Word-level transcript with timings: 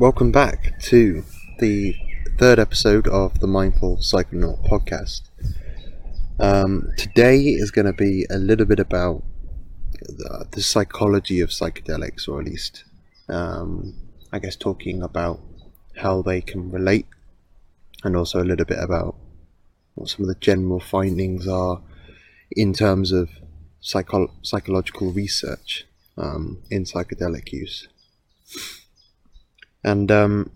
welcome 0.00 0.32
back 0.32 0.80
to 0.80 1.22
the 1.58 1.94
third 2.38 2.58
episode 2.58 3.06
of 3.06 3.38
the 3.40 3.46
Mindful 3.46 3.98
Psychonaut 3.98 4.66
podcast. 4.66 5.28
Um, 6.38 6.90
today 6.96 7.40
is 7.40 7.70
going 7.70 7.84
to 7.84 7.92
be 7.92 8.24
a 8.30 8.38
little 8.38 8.64
bit 8.64 8.80
about 8.80 9.22
the, 10.00 10.46
the 10.52 10.62
psychology 10.62 11.40
of 11.40 11.50
psychedelics, 11.50 12.26
or 12.26 12.40
at 12.40 12.46
least, 12.46 12.84
um, 13.28 13.94
I 14.32 14.38
guess, 14.38 14.56
talking 14.56 15.02
about 15.02 15.38
how 15.96 16.22
they 16.22 16.40
can 16.40 16.70
relate, 16.70 17.04
and 18.02 18.16
also 18.16 18.42
a 18.42 18.48
little 18.48 18.64
bit 18.64 18.82
about 18.82 19.16
what 19.96 20.08
some 20.08 20.22
of 20.24 20.28
the 20.28 20.40
general 20.40 20.80
findings 20.80 21.46
are 21.46 21.82
in 22.50 22.72
terms 22.72 23.12
of 23.12 23.28
psycho- 23.82 24.32
psychological 24.40 25.12
research 25.12 25.84
um, 26.16 26.62
in 26.70 26.84
psychedelic 26.84 27.52
use. 27.52 27.86
And 29.82 30.10
um, 30.10 30.50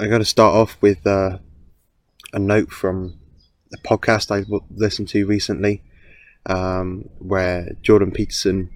I 0.00 0.06
got 0.08 0.18
to 0.18 0.24
start 0.24 0.54
off 0.54 0.76
with 0.80 1.06
uh, 1.06 1.38
a 2.32 2.38
note 2.38 2.70
from 2.70 3.18
a 3.72 3.88
podcast 3.88 4.30
I 4.30 4.44
listened 4.70 5.08
to 5.08 5.26
recently, 5.26 5.82
um, 6.46 7.08
where 7.18 7.72
Jordan 7.82 8.10
Peterson 8.10 8.70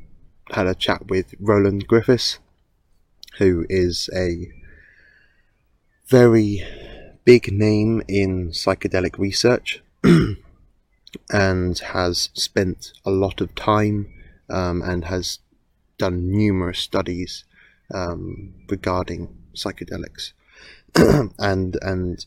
had 0.51 0.67
a 0.67 0.75
chat 0.75 1.07
with 1.09 1.35
Roland 1.41 1.87
Griffiths, 1.87 2.39
who 3.39 3.67
is 3.69 4.11
a 4.15 4.53
very 6.07 6.63
big 7.25 7.53
name 7.53 8.03
in 8.09 8.51
psychedelic 8.51 9.19
research 9.19 9.83
and 11.31 11.79
has 11.79 12.29
spent 12.35 12.93
a 13.05 13.11
lot 13.11 13.41
of 13.41 13.55
time 13.55 14.13
um, 14.51 14.83
and 14.83 15.07
has 15.07 15.39
done 15.99 16.31
numerous 16.31 16.81
studies 16.81 17.45
um, 17.95 18.53
regarding 18.69 19.42
psychedelics 19.55 20.33
and 21.39 21.77
and 21.83 22.27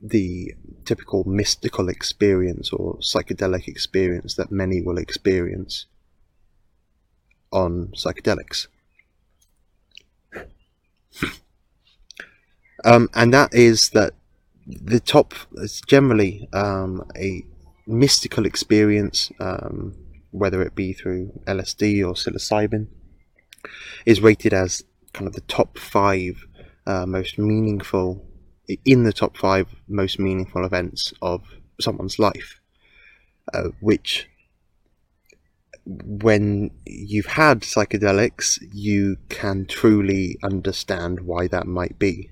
the 0.00 0.54
typical 0.84 1.24
mystical 1.24 1.88
experience 1.88 2.72
or 2.72 2.96
psychedelic 2.98 3.66
experience 3.66 4.34
that 4.34 4.52
many 4.52 4.80
will 4.80 4.98
experience 4.98 5.86
on 7.50 7.88
psychedelics. 7.88 8.68
um, 12.84 13.08
and 13.14 13.34
that 13.34 13.52
is 13.52 13.90
that 13.90 14.12
the 14.66 15.00
top 15.00 15.34
is 15.54 15.80
generally 15.80 16.48
um, 16.52 17.02
a 17.16 17.44
mystical 17.86 18.44
experience, 18.46 19.32
um, 19.40 19.96
whether 20.30 20.62
it 20.62 20.74
be 20.74 20.92
through 20.92 21.32
LSD 21.46 22.06
or 22.06 22.12
psilocybin, 22.14 22.86
is 24.04 24.20
rated 24.20 24.52
as 24.52 24.84
kind 25.12 25.26
of 25.26 25.32
the 25.32 25.40
top 25.42 25.78
five 25.78 26.46
uh, 26.88 27.04
most 27.06 27.38
meaningful, 27.38 28.24
in 28.84 29.04
the 29.04 29.12
top 29.12 29.36
five 29.36 29.66
most 29.86 30.18
meaningful 30.18 30.64
events 30.64 31.12
of 31.20 31.42
someone's 31.78 32.18
life, 32.18 32.60
uh, 33.52 33.68
which 33.80 34.26
when 35.84 36.70
you've 36.86 37.26
had 37.26 37.60
psychedelics, 37.60 38.58
you 38.72 39.16
can 39.28 39.66
truly 39.66 40.38
understand 40.42 41.20
why 41.20 41.46
that 41.48 41.66
might 41.66 41.98
be. 41.98 42.30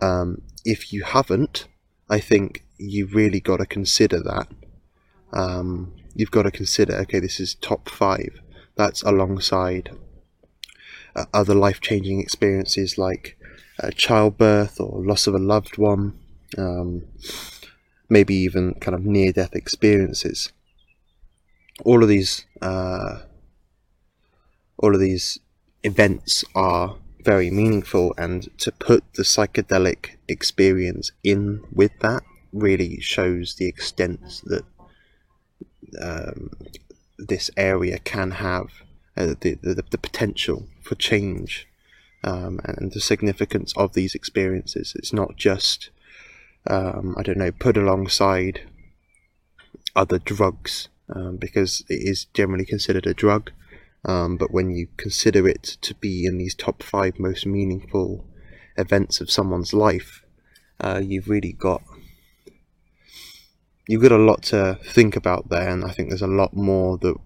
Um, 0.00 0.42
if 0.64 0.92
you 0.92 1.02
haven't, 1.04 1.66
I 2.10 2.20
think 2.20 2.64
you 2.78 3.06
really 3.06 3.40
got 3.40 3.56
to 3.56 3.66
consider 3.66 4.20
that. 4.22 4.48
Um, 5.32 5.94
you've 6.14 6.30
got 6.30 6.42
to 6.42 6.50
consider, 6.50 6.94
okay, 6.96 7.20
this 7.20 7.40
is 7.40 7.54
top 7.54 7.88
five. 7.88 8.40
That's 8.76 9.02
alongside 9.02 9.90
uh, 11.16 11.24
other 11.34 11.54
life 11.54 11.80
changing 11.80 12.20
experiences 12.20 12.96
like 12.96 13.37
uh, 13.82 13.90
childbirth 13.90 14.80
or 14.80 15.04
loss 15.04 15.26
of 15.26 15.34
a 15.34 15.38
loved 15.38 15.78
one, 15.78 16.18
um, 16.56 17.04
maybe 18.08 18.34
even 18.34 18.74
kind 18.74 18.94
of 18.94 19.04
near 19.04 19.32
death 19.32 19.54
experiences. 19.54 20.52
All 21.84 22.02
of 22.02 22.08
these, 22.08 22.44
uh, 22.60 23.20
all 24.78 24.94
of 24.94 25.00
these 25.00 25.38
events 25.82 26.44
are 26.54 26.96
very 27.24 27.50
meaningful, 27.50 28.14
and 28.16 28.48
to 28.58 28.72
put 28.72 29.04
the 29.14 29.22
psychedelic 29.22 30.16
experience 30.28 31.12
in 31.22 31.62
with 31.72 31.92
that 32.00 32.22
really 32.52 33.00
shows 33.00 33.56
the 33.56 33.66
extent 33.66 34.42
that 34.44 34.64
um, 36.00 36.50
this 37.18 37.50
area 37.56 37.98
can 37.98 38.30
have, 38.32 38.68
uh, 39.16 39.34
the, 39.40 39.58
the 39.62 39.84
the 39.90 39.98
potential 39.98 40.66
for 40.82 40.94
change 40.94 41.68
um, 42.24 42.60
and 42.64 42.92
the 42.92 43.00
significance 43.00 43.72
of 43.76 43.94
these 43.94 44.14
experiences. 44.14 44.94
It's 44.96 45.12
not 45.12 45.36
just, 45.36 45.90
um, 46.66 47.14
I 47.18 47.22
don't 47.22 47.38
know, 47.38 47.52
put 47.52 47.76
alongside 47.76 48.62
other 49.94 50.18
drugs 50.18 50.88
um, 51.14 51.36
because 51.36 51.84
it 51.88 52.02
is 52.08 52.26
generally 52.34 52.64
considered 52.64 53.06
a 53.06 53.14
drug. 53.14 53.52
Um, 54.04 54.36
but 54.36 54.52
when 54.52 54.70
you 54.70 54.88
consider 54.96 55.48
it 55.48 55.62
to 55.82 55.94
be 55.94 56.24
in 56.24 56.38
these 56.38 56.54
top 56.54 56.82
five 56.82 57.18
most 57.18 57.46
meaningful 57.46 58.24
events 58.76 59.20
of 59.20 59.30
someone's 59.30 59.74
life, 59.74 60.22
uh, 60.80 61.00
you've 61.02 61.28
really 61.28 61.52
got 61.52 61.82
you've 63.88 64.02
got 64.02 64.12
a 64.12 64.18
lot 64.18 64.42
to 64.44 64.78
think 64.84 65.16
about 65.16 65.48
there, 65.48 65.68
and 65.68 65.84
I 65.84 65.90
think 65.90 66.08
there's 66.10 66.22
a 66.22 66.28
lot 66.28 66.54
more 66.54 66.96
that 66.98 67.16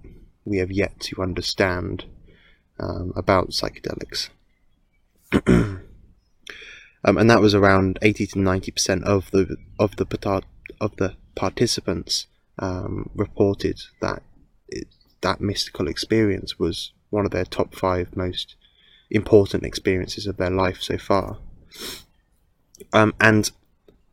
we 0.44 0.58
have 0.58 0.70
yet 0.70 0.98
to 1.00 1.22
understand 1.22 2.04
um, 2.80 3.12
about 3.16 3.50
psychedelics. 3.50 4.30
um, 5.46 5.82
and 7.04 7.30
that 7.30 7.40
was 7.40 7.54
around 7.54 7.98
80 8.02 8.26
to 8.28 8.38
90 8.38 8.70
percent 8.72 9.04
of 9.04 9.30
the 9.30 9.56
of 9.78 9.96
the 9.96 10.42
of 10.80 10.96
the 10.96 11.16
participants 11.34 12.26
um, 12.58 13.10
reported 13.14 13.80
that 14.00 14.22
it, 14.68 14.88
that 15.20 15.40
mystical 15.40 15.88
experience 15.88 16.58
was 16.58 16.92
one 17.10 17.24
of 17.24 17.30
their 17.30 17.44
top 17.44 17.74
five 17.74 18.16
most 18.16 18.56
important 19.10 19.64
experiences 19.64 20.26
of 20.26 20.36
their 20.36 20.50
life 20.50 20.82
so 20.82 20.98
far. 20.98 21.38
Um, 22.92 23.14
and 23.20 23.50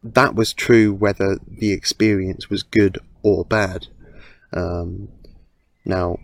that 0.03 0.35
was 0.35 0.53
true 0.53 0.93
whether 0.93 1.39
the 1.47 1.71
experience 1.71 2.49
was 2.49 2.63
good 2.63 2.99
or 3.23 3.45
bad. 3.45 3.87
Um, 4.53 5.09
now, 5.85 6.19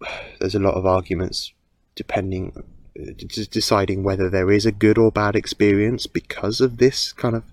there's 0.40 0.54
a 0.54 0.60
lot 0.60 0.74
of 0.74 0.86
arguments 0.86 1.52
depending 1.94 2.64
deciding 2.94 4.02
whether 4.02 4.28
there 4.28 4.50
is 4.50 4.66
a 4.66 4.72
good 4.72 4.98
or 4.98 5.10
bad 5.10 5.34
experience 5.34 6.06
because 6.06 6.60
of 6.60 6.78
this 6.78 7.12
kind 7.12 7.34
of 7.34 7.44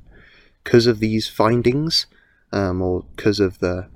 because 0.63 0.87
of 0.87 0.99
these 0.99 1.27
findings 1.27 2.05
um, 2.51 2.81
or 2.81 3.05
because 3.15 3.39
of 3.39 3.59
the 3.59 3.87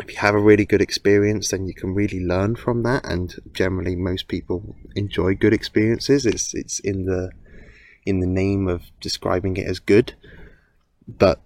if 0.00 0.12
you 0.12 0.18
have 0.18 0.34
a 0.34 0.40
really 0.40 0.64
good 0.64 0.80
experience 0.80 1.50
then 1.50 1.66
you 1.66 1.74
can 1.74 1.94
really 1.94 2.20
learn 2.20 2.54
from 2.54 2.82
that 2.84 3.04
and 3.04 3.34
generally 3.52 3.96
most 3.96 4.28
people 4.28 4.76
enjoy 4.94 5.34
good 5.34 5.52
experiences. 5.52 6.24
It's 6.24 6.54
it's 6.54 6.78
in 6.78 7.06
the 7.06 7.32
in 8.06 8.20
the 8.20 8.26
name 8.26 8.68
of 8.68 8.82
describing 9.00 9.56
it 9.56 9.66
as 9.66 9.80
good. 9.80 10.14
But 11.06 11.40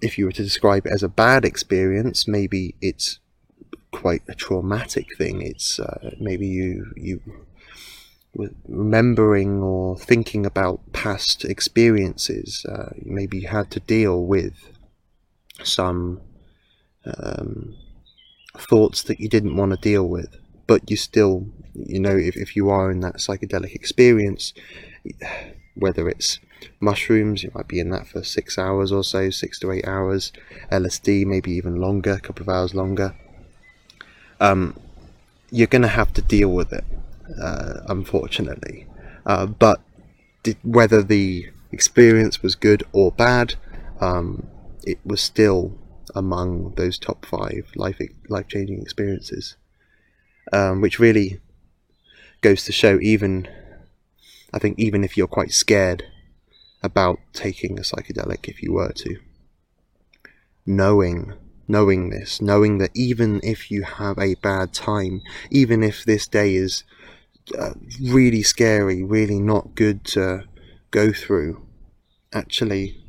if 0.00 0.16
you 0.16 0.26
were 0.26 0.32
to 0.32 0.42
describe 0.42 0.86
it 0.86 0.92
as 0.92 1.02
a 1.02 1.08
bad 1.08 1.44
experience 1.44 2.26
maybe 2.26 2.74
it's 2.80 3.18
quite 3.92 4.22
a 4.26 4.34
traumatic 4.34 5.16
thing. 5.16 5.42
It's 5.42 5.78
uh, 5.78 6.14
maybe 6.18 6.46
you 6.46 6.92
you 6.96 7.20
remembering 8.34 9.62
or 9.62 9.96
thinking 9.98 10.46
about 10.46 10.80
past 10.92 11.44
experiences. 11.44 12.64
Uh, 12.66 12.90
maybe 13.02 13.38
you 13.40 13.48
had 13.48 13.70
to 13.70 13.80
deal 13.80 14.24
with 14.24 14.54
some 15.62 16.20
um, 17.04 17.76
thoughts 18.56 19.02
that 19.02 19.20
you 19.20 19.28
didn't 19.28 19.56
want 19.56 19.72
to 19.72 19.76
deal 19.76 20.08
with, 20.08 20.36
but 20.66 20.90
you 20.90 20.96
still, 20.96 21.46
you 21.74 22.00
know, 22.00 22.16
if, 22.16 22.36
if 22.36 22.56
you 22.56 22.70
are 22.70 22.90
in 22.90 23.00
that 23.00 23.16
psychedelic 23.16 23.74
experience, 23.74 24.54
whether 25.74 26.08
it's 26.08 26.38
mushrooms, 26.80 27.42
you 27.42 27.50
might 27.54 27.68
be 27.68 27.80
in 27.80 27.90
that 27.90 28.06
for 28.06 28.22
six 28.22 28.56
hours 28.56 28.92
or 28.92 29.04
so, 29.04 29.30
six 29.30 29.58
to 29.58 29.70
eight 29.72 29.86
hours, 29.86 30.32
LSD, 30.70 31.26
maybe 31.26 31.52
even 31.52 31.76
longer, 31.76 32.12
a 32.12 32.20
couple 32.20 32.42
of 32.42 32.48
hours 32.48 32.74
longer. 32.74 33.14
Um, 34.40 34.78
you're 35.50 35.66
going 35.66 35.82
to 35.82 35.88
have 35.88 36.12
to 36.14 36.22
deal 36.22 36.48
with 36.48 36.72
it 36.72 36.84
uh, 37.40 37.80
unfortunately. 37.88 38.86
Uh, 39.24 39.46
but 39.46 39.80
did, 40.42 40.56
whether 40.62 41.02
the 41.02 41.48
experience 41.70 42.42
was 42.42 42.54
good 42.54 42.82
or 42.92 43.12
bad, 43.12 43.54
um, 44.00 44.46
it 44.84 44.98
was 45.04 45.20
still 45.20 45.78
among 46.14 46.74
those 46.74 46.98
top 46.98 47.24
five 47.24 47.70
life 47.76 48.00
life 48.28 48.48
changing 48.48 48.82
experiences, 48.82 49.56
um, 50.52 50.80
which 50.80 50.98
really 50.98 51.40
goes 52.40 52.64
to 52.64 52.72
show 52.72 52.98
even 53.00 53.48
I 54.52 54.58
think 54.58 54.78
even 54.78 55.02
if 55.02 55.16
you're 55.16 55.26
quite 55.26 55.52
scared 55.52 56.04
about 56.82 57.20
taking 57.32 57.78
a 57.78 57.82
psychedelic, 57.82 58.48
if 58.48 58.62
you 58.62 58.72
were 58.72 58.92
to, 58.92 59.18
knowing 60.66 61.34
knowing 61.68 62.10
this, 62.10 62.42
knowing 62.42 62.78
that 62.78 62.90
even 62.92 63.40
if 63.42 63.70
you 63.70 63.82
have 63.82 64.18
a 64.18 64.34
bad 64.34 64.72
time, 64.74 65.22
even 65.50 65.82
if 65.82 66.04
this 66.04 66.26
day 66.26 66.54
is 66.54 66.84
uh, 67.58 67.74
really 68.00 68.42
scary, 68.42 69.02
really 69.02 69.38
not 69.38 69.74
good 69.74 70.04
to 70.04 70.44
go 70.90 71.12
through, 71.12 71.66
actually, 72.32 73.04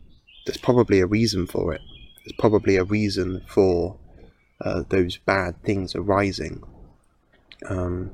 there's 0.46 0.58
probably 0.58 1.00
a 1.00 1.08
reason 1.08 1.48
for 1.48 1.74
it. 1.74 1.82
There's 2.24 2.36
probably 2.38 2.78
a 2.78 2.84
reason 2.84 3.44
for 3.48 3.98
uh, 4.62 4.84
those 4.90 5.18
bad 5.18 5.62
things 5.64 5.96
arising. 5.96 6.64
Um, 7.70 8.12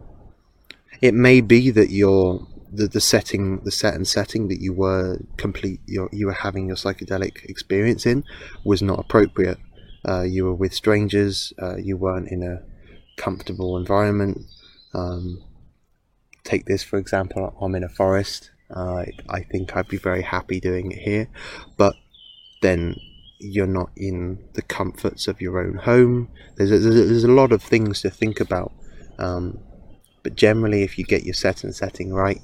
it 1.01 1.13
may 1.13 1.41
be 1.41 1.71
that 1.71 1.89
you're 1.89 2.45
the, 2.71 2.87
the 2.87 3.01
setting, 3.01 3.59
the 3.61 3.71
set 3.71 3.95
and 3.95 4.07
setting 4.07 4.47
that 4.49 4.61
you 4.61 4.73
were 4.73 5.19
complete, 5.37 5.79
your, 5.87 6.09
you 6.11 6.27
were 6.27 6.33
having 6.33 6.67
your 6.67 6.75
psychedelic 6.75 7.45
experience 7.45 8.05
in 8.05 8.23
was 8.63 8.81
not 8.81 8.99
appropriate. 8.99 9.57
Uh, 10.07 10.21
you 10.21 10.45
were 10.45 10.53
with 10.53 10.73
strangers. 10.73 11.53
Uh, 11.61 11.77
you 11.77 11.97
weren't 11.97 12.29
in 12.29 12.43
a 12.43 12.61
comfortable 13.17 13.77
environment. 13.77 14.41
Um, 14.93 15.43
take 16.49 16.65
this 16.65 16.83
for 16.83 16.97
example. 16.97 17.55
I'm 17.61 17.75
in 17.75 17.83
a 17.83 17.89
forest. 17.89 18.51
Uh, 18.69 19.05
I 19.29 19.41
think 19.41 19.75
I'd 19.75 19.87
be 19.87 19.97
very 19.97 20.21
happy 20.21 20.59
doing 20.59 20.91
it 20.91 20.99
here, 20.99 21.27
but 21.77 21.95
then 22.61 22.95
you're 23.39 23.65
not 23.65 23.89
in 23.95 24.37
the 24.53 24.61
comforts 24.61 25.27
of 25.27 25.41
your 25.41 25.59
own 25.59 25.75
home. 25.75 26.29
There's 26.55 26.71
a, 26.71 26.77
there's 26.79 27.23
a 27.23 27.31
lot 27.31 27.51
of 27.51 27.63
things 27.63 28.01
to 28.01 28.09
think 28.09 28.39
about. 28.39 28.71
Um, 29.17 29.59
but 30.23 30.35
generally, 30.35 30.83
if 30.83 30.97
you 30.97 31.05
get 31.05 31.23
your 31.23 31.33
set 31.33 31.63
and 31.63 31.73
setting 31.73 32.13
right, 32.13 32.41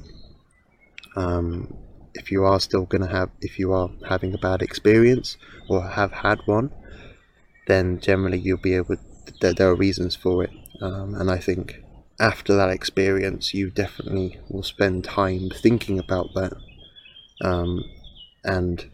um, 1.16 1.76
if 2.14 2.32
you 2.32 2.46
are 2.46 2.60
still 2.60 2.86
going 2.86 3.02
to 3.02 3.10
have, 3.10 3.30
if 3.42 3.60
you 3.60 3.74
are 3.74 3.90
having 4.08 4.34
a 4.34 4.38
bad 4.38 4.62
experience 4.62 5.38
or 5.68 5.84
have 5.84 6.12
had 6.12 6.40
one, 6.46 6.72
then 7.68 8.00
generally 8.00 8.40
you'll 8.40 8.58
be 8.58 8.76
able. 8.76 8.96
There, 9.42 9.54
there 9.54 9.70
are 9.70 9.76
reasons 9.76 10.16
for 10.16 10.44
it, 10.44 10.52
um, 10.82 11.16
and 11.16 11.30
I 11.30 11.38
think 11.38 11.84
after 12.20 12.56
that 12.56 12.70
experience, 12.70 13.54
you 13.54 13.70
definitely 13.70 14.40
will 14.50 14.64
spend 14.64 15.04
time 15.04 15.50
thinking 15.50 16.00
about 16.00 16.30
that, 16.36 16.54
um, 17.42 17.84
and 18.44 18.86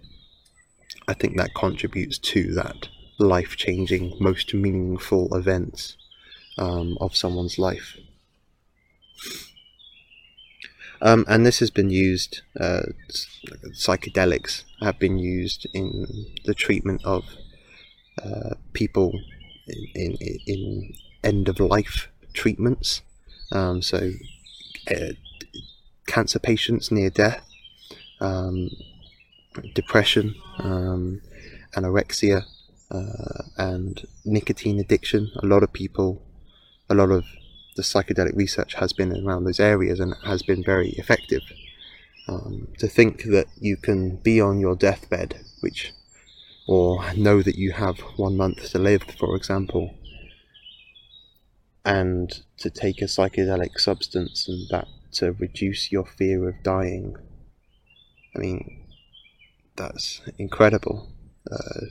I 1.08 1.14
think 1.14 1.38
that 1.38 1.54
contributes 1.54 2.18
to 2.20 2.54
that 2.54 2.88
life-changing, 3.20 4.18
most 4.20 4.54
meaningful 4.54 5.36
events 5.36 5.98
um, 6.58 6.98
of 7.00 7.16
someone's 7.16 7.60
life. 7.60 7.98
Um, 11.02 11.26
and 11.28 11.46
this 11.46 11.60
has 11.60 11.72
been 11.72 11.90
used, 11.90 12.42
uh, 12.60 12.84
psychedelics 13.72 14.64
have 14.82 15.00
been 15.00 15.18
used 15.18 15.66
in 15.74 16.28
the 16.46 16.54
treatment 16.54 17.02
of 17.04 17.26
uh, 18.24 18.56
people 18.74 19.20
in, 19.68 20.16
in, 20.20 20.40
in, 20.46 20.94
end 21.24 21.48
of 21.48 21.60
life 21.60 22.10
treatments. 22.34 23.02
Um, 23.51 23.81
so, 23.81 24.12
uh, 24.89 25.13
cancer 26.07 26.39
patients 26.39 26.92
near 26.92 27.09
death, 27.09 27.45
um, 28.19 28.69
depression, 29.74 30.36
um, 30.59 31.21
anorexia, 31.75 32.45
uh, 32.92 33.44
and 33.57 34.06
nicotine 34.25 34.80
addiction. 34.80 35.31
A 35.42 35.45
lot 35.45 35.63
of 35.63 35.74
people, 35.74 36.21
a 36.89 36.95
lot 36.95 37.12
of 37.12 37.25
the 37.75 37.83
psychedelic 37.83 38.36
research 38.36 38.75
has 38.75 38.94
been 38.94 39.25
around 39.25 39.45
those 39.45 39.59
areas 39.59 40.00
and 40.00 40.13
has 40.24 40.44
been 40.44 40.63
very 40.63 40.89
effective. 40.92 41.42
Um, 42.27 42.68
to 42.77 42.88
think 42.88 43.24
that 43.24 43.48
you 43.59 43.77
can 43.77 44.18
be 44.18 44.39
on 44.39 44.59
your 44.59 44.75
deathbed, 44.75 45.44
which, 45.62 45.92
or 46.68 47.13
know 47.15 47.42
that 47.42 47.56
you 47.56 47.71
have 47.71 48.00
one 48.18 48.38
month 48.38 48.69
to 48.71 48.80
live, 48.80 49.03
for 49.03 49.36
example, 49.36 49.95
and 51.83 52.44
to 52.57 52.69
take 52.69 53.01
a 53.01 53.06
psychedelic 53.06 53.80
substance 53.80 54.48
and 54.48 54.68
that 54.69 54.88
to 55.13 55.33
reduce 55.33 55.92
your 55.92 56.06
fear 56.06 56.48
of 56.48 56.63
dying. 56.63 57.16
I 58.36 58.39
mean, 58.39 58.86
that's 59.75 60.22
incredible. 60.38 61.10
Uh, 61.51 61.88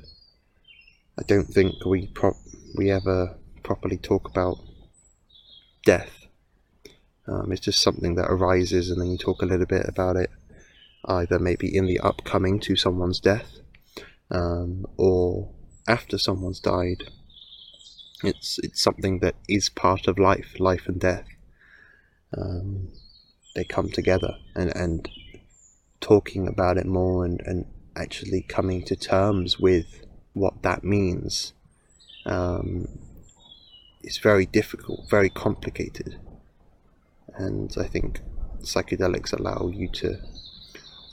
I 1.18 1.22
don't 1.26 1.46
think 1.46 1.84
we 1.84 2.06
pro- 2.06 2.36
we 2.76 2.90
ever 2.90 3.36
properly 3.62 3.98
talk 3.98 4.28
about 4.28 4.58
death. 5.84 6.26
Um, 7.26 7.52
it's 7.52 7.60
just 7.60 7.82
something 7.82 8.14
that 8.14 8.30
arises, 8.30 8.90
and 8.90 9.00
then 9.00 9.10
you 9.10 9.18
talk 9.18 9.42
a 9.42 9.46
little 9.46 9.66
bit 9.66 9.86
about 9.86 10.16
it, 10.16 10.30
either 11.04 11.38
maybe 11.38 11.74
in 11.74 11.86
the 11.86 12.00
upcoming 12.00 12.58
to 12.60 12.76
someone's 12.76 13.20
death, 13.20 13.60
um, 14.30 14.86
or 14.96 15.50
after 15.86 16.16
someone's 16.16 16.60
died. 16.60 17.02
It's 18.22 18.58
it's 18.62 18.82
something 18.82 19.20
that 19.20 19.36
is 19.48 19.68
part 19.70 20.06
of 20.06 20.18
life, 20.18 20.58
life 20.58 20.86
and 20.86 21.00
death. 21.00 21.26
Um, 22.36 22.88
they 23.54 23.64
come 23.64 23.90
together, 23.90 24.36
and 24.54 24.74
and 24.76 25.08
talking 26.00 26.46
about 26.46 26.76
it 26.76 26.86
more, 26.86 27.24
and 27.24 27.40
and 27.44 27.66
actually 27.96 28.42
coming 28.42 28.84
to 28.84 28.96
terms 28.96 29.58
with 29.58 30.04
what 30.32 30.62
that 30.62 30.84
means. 30.84 31.52
Um, 32.26 32.88
very 34.22 34.46
difficult, 34.46 35.08
very 35.08 35.30
complicated. 35.30 36.18
And 37.34 37.74
I 37.78 37.84
think 37.84 38.20
psychedelics 38.60 39.32
allow 39.32 39.70
you 39.72 39.88
to 39.88 40.18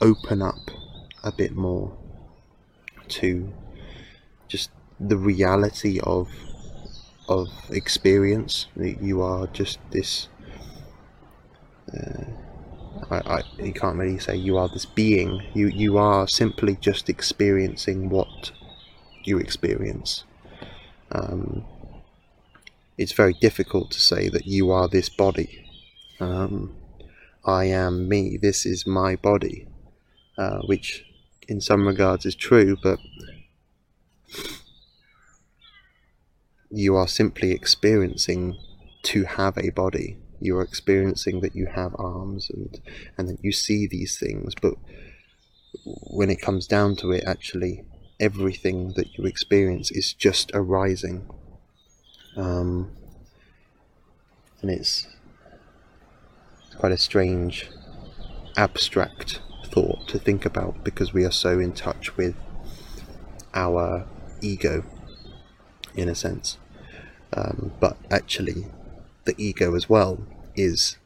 open 0.00 0.42
up 0.42 0.70
a 1.24 1.32
bit 1.32 1.54
more 1.54 1.96
to 3.08 3.52
just 4.46 4.70
the 5.00 5.16
reality 5.16 6.00
of 6.00 6.28
of 7.28 7.48
experience. 7.70 8.66
You 8.76 9.22
are 9.22 9.46
just 9.48 9.78
this. 9.90 10.28
Uh, 11.92 12.24
I, 13.10 13.16
I, 13.16 13.42
you 13.58 13.72
can't 13.72 13.96
really 13.96 14.18
say 14.18 14.36
you 14.36 14.58
are 14.58 14.68
this 14.68 14.86
being. 14.86 15.42
You 15.54 15.68
you 15.68 15.98
are 15.98 16.26
simply 16.28 16.76
just 16.76 17.08
experiencing 17.08 18.08
what 18.10 18.52
you 19.24 19.38
experience. 19.38 20.24
Um, 21.12 21.64
it's 22.96 23.12
very 23.12 23.34
difficult 23.34 23.90
to 23.92 24.00
say 24.00 24.28
that 24.28 24.46
you 24.46 24.70
are 24.70 24.88
this 24.88 25.08
body. 25.08 25.64
Um, 26.20 26.74
I 27.44 27.64
am 27.66 28.08
me, 28.08 28.36
this 28.36 28.66
is 28.66 28.86
my 28.86 29.16
body, 29.16 29.66
uh, 30.36 30.58
which 30.66 31.04
in 31.46 31.60
some 31.60 31.86
regards 31.86 32.26
is 32.26 32.34
true, 32.34 32.76
but 32.82 32.98
you 36.70 36.96
are 36.96 37.08
simply 37.08 37.52
experiencing 37.52 38.58
to 39.02 39.24
have 39.24 39.56
a 39.58 39.70
body. 39.70 40.18
You 40.40 40.56
are 40.58 40.62
experiencing 40.62 41.40
that 41.40 41.54
you 41.54 41.66
have 41.66 41.94
arms 41.98 42.50
and, 42.50 42.80
and 43.16 43.28
that 43.28 43.42
you 43.42 43.52
see 43.52 43.86
these 43.86 44.18
things, 44.18 44.54
but 44.60 44.74
when 45.84 46.30
it 46.30 46.40
comes 46.40 46.66
down 46.66 46.96
to 46.96 47.10
it, 47.12 47.24
actually, 47.26 47.84
everything 48.20 48.92
that 48.96 49.16
you 49.16 49.24
experience 49.24 49.90
is 49.90 50.12
just 50.12 50.50
arising 50.54 51.28
um, 52.38 52.92
and 54.62 54.70
it's 54.70 55.08
quite 56.78 56.92
a 56.92 56.98
strange, 56.98 57.68
abstract 58.56 59.40
thought 59.66 60.06
to 60.08 60.18
think 60.18 60.44
about 60.44 60.84
because 60.84 61.12
we 61.12 61.24
are 61.24 61.32
so 61.32 61.58
in 61.58 61.72
touch 61.72 62.16
with 62.16 62.36
our 63.54 64.06
ego, 64.40 64.84
in 65.98 66.08
a 66.08 66.14
sense. 66.14 66.58
Um, 67.32 67.72
but 67.80 67.96
actually, 68.10 68.66
the 69.24 69.34
ego 69.36 69.74
as 69.74 69.88
well 69.88 70.18
is 70.54 70.96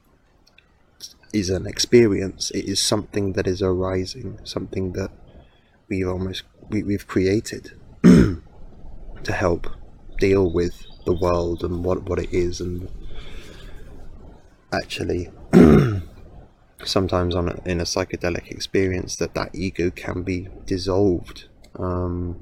is 1.33 1.51
an 1.51 1.67
experience. 1.67 2.51
It 2.51 2.67
is 2.67 2.81
something 2.81 3.33
that 3.33 3.47
is 3.47 3.63
arising, 3.63 4.39
something 4.45 4.93
that 4.93 5.11
we've 5.89 6.07
almost 6.07 6.45
we, 6.69 6.83
we've 6.83 7.07
created 7.07 7.73
to 8.03 9.33
help 9.33 9.67
deal 10.19 10.53
with 10.53 10.87
the 11.05 11.13
world 11.13 11.65
and 11.65 11.85
what 11.85 12.03
what 12.05 12.19
it 12.19 12.33
is 12.33 12.61
and 12.61 12.89
actually 14.73 15.31
sometimes 16.85 17.35
on 17.35 17.49
a, 17.49 17.61
in 17.65 17.81
a 17.81 17.85
psychedelic 17.85 18.51
experience 18.51 19.17
that 19.17 19.35
that 19.35 19.51
ego 19.53 19.91
can 19.91 20.23
be 20.23 20.49
dissolved 20.65 21.47
um, 21.77 22.41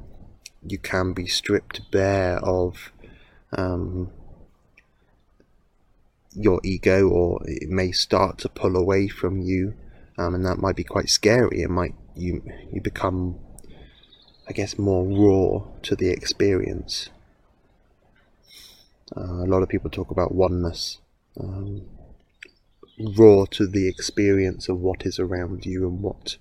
you 0.66 0.78
can 0.78 1.12
be 1.12 1.26
stripped 1.26 1.90
bare 1.90 2.38
of 2.38 2.92
um, 3.52 4.10
your 6.32 6.60
ego 6.62 7.08
or 7.08 7.40
it 7.44 7.68
may 7.68 7.90
start 7.92 8.38
to 8.38 8.48
pull 8.48 8.76
away 8.76 9.08
from 9.08 9.40
you 9.40 9.74
um, 10.18 10.34
and 10.34 10.44
that 10.44 10.58
might 10.58 10.76
be 10.76 10.84
quite 10.84 11.08
scary. 11.08 11.62
It 11.62 11.70
might 11.70 11.94
you 12.14 12.42
you 12.72 12.80
become 12.80 13.38
I 14.50 14.52
guess 14.52 14.78
more 14.78 15.04
raw 15.06 15.64
to 15.82 15.94
the 15.94 16.10
experience. 16.10 17.08
Uh, 19.16 19.44
a 19.44 19.46
lot 19.46 19.62
of 19.62 19.68
people 19.68 19.90
talk 19.90 20.10
about 20.10 20.34
oneness, 20.34 20.98
um, 21.38 21.82
raw 22.98 23.44
to 23.52 23.66
the 23.66 23.88
experience 23.88 24.68
of 24.68 24.80
what 24.80 25.06
is 25.06 25.18
around 25.18 25.64
you 25.66 25.86
and 25.86 26.02
what, 26.02 26.36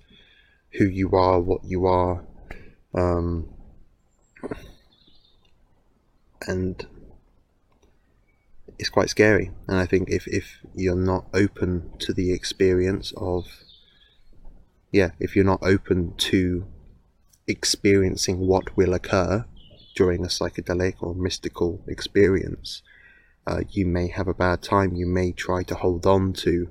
who 0.72 0.86
you 0.86 1.10
are, 1.12 1.40
what 1.40 1.64
you 1.64 1.86
are, 1.86 2.24
um, 2.94 3.48
and 6.46 6.86
it's 8.78 8.88
quite 8.88 9.10
scary. 9.10 9.50
And 9.68 9.78
I 9.78 9.86
think 9.86 10.08
if 10.08 10.26
if 10.26 10.58
you're 10.74 10.94
not 10.94 11.26
open 11.34 11.92
to 12.00 12.12
the 12.12 12.32
experience 12.32 13.12
of 13.16 13.46
yeah, 14.90 15.10
if 15.20 15.36
you're 15.36 15.44
not 15.44 15.62
open 15.62 16.14
to 16.16 16.66
experiencing 17.46 18.38
what 18.38 18.76
will 18.76 18.94
occur 18.94 19.44
during 19.94 20.24
a 20.24 20.28
psychedelic 20.28 20.94
or 21.00 21.14
mystical 21.14 21.82
experience, 21.86 22.82
uh, 23.46 23.60
you 23.70 23.86
may 23.86 24.08
have 24.08 24.28
a 24.28 24.34
bad 24.34 24.62
time. 24.62 24.94
You 24.94 25.06
may 25.06 25.32
try 25.32 25.62
to 25.64 25.74
hold 25.74 26.06
on 26.06 26.32
to 26.44 26.70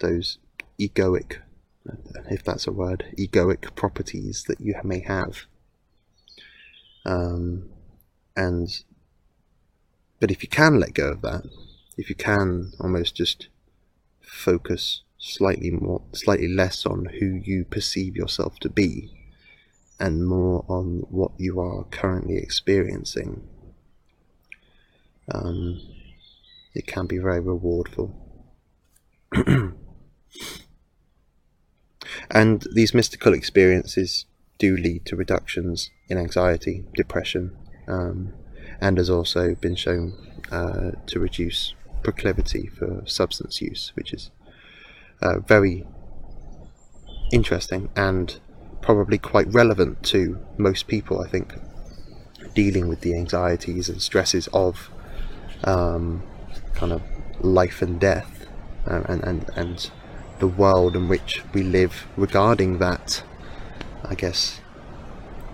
those 0.00 0.38
egoic, 0.78 1.38
if 2.30 2.44
that's 2.44 2.66
a 2.66 2.72
word, 2.72 3.06
egoic 3.18 3.74
properties 3.74 4.44
that 4.48 4.60
you 4.60 4.74
may 4.84 5.00
have. 5.00 5.46
Um, 7.04 7.68
and 8.36 8.68
but 10.20 10.30
if 10.30 10.42
you 10.42 10.48
can 10.48 10.80
let 10.80 10.94
go 10.94 11.10
of 11.10 11.22
that, 11.22 11.44
if 11.96 12.08
you 12.08 12.14
can 12.14 12.72
almost 12.80 13.14
just 13.14 13.48
focus 14.20 15.02
slightly 15.18 15.70
more, 15.70 16.02
slightly 16.12 16.48
less 16.48 16.86
on 16.86 17.06
who 17.20 17.26
you 17.26 17.64
perceive 17.64 18.16
yourself 18.16 18.58
to 18.60 18.68
be, 18.68 19.10
and 20.00 20.26
more 20.26 20.64
on 20.68 21.04
what 21.10 21.32
you 21.38 21.60
are 21.60 21.84
currently 21.84 22.36
experiencing, 22.36 23.46
um, 25.32 25.80
it 26.74 26.86
can 26.86 27.06
be 27.06 27.18
very 27.18 27.40
rewardful. 27.40 28.12
and 32.30 32.66
these 32.72 32.94
mystical 32.94 33.34
experiences 33.34 34.26
do 34.58 34.76
lead 34.76 35.04
to 35.06 35.16
reductions 35.16 35.90
in 36.08 36.18
anxiety, 36.18 36.84
depression, 36.94 37.56
um, 37.88 38.32
and 38.80 38.98
has 38.98 39.10
also 39.10 39.54
been 39.54 39.74
shown 39.74 40.14
uh, 40.50 40.92
to 41.06 41.20
reduce 41.20 41.74
proclivity 42.02 42.66
for 42.66 43.02
substance 43.06 43.60
use, 43.60 43.92
which 43.94 44.12
is 44.12 44.30
uh, 45.22 45.38
very 45.40 45.84
interesting 47.32 47.88
and 47.96 48.38
probably 48.80 49.18
quite 49.18 49.52
relevant 49.52 50.02
to 50.02 50.38
most 50.58 50.86
people, 50.86 51.20
I 51.20 51.28
think, 51.28 51.54
dealing 52.54 52.88
with 52.88 53.00
the 53.00 53.14
anxieties 53.16 53.88
and 53.88 54.00
stresses 54.00 54.46
of 54.52 54.90
um, 55.64 56.22
kind 56.74 56.92
of 56.92 57.02
life 57.40 57.82
and 57.82 57.98
death 57.98 58.46
uh, 58.86 59.02
and, 59.08 59.22
and, 59.24 59.50
and 59.56 59.90
the 60.38 60.46
world 60.46 60.94
in 60.94 61.08
which 61.08 61.42
we 61.54 61.62
live 61.62 62.06
regarding 62.16 62.78
that, 62.78 63.22
I 64.04 64.14
guess, 64.14 64.60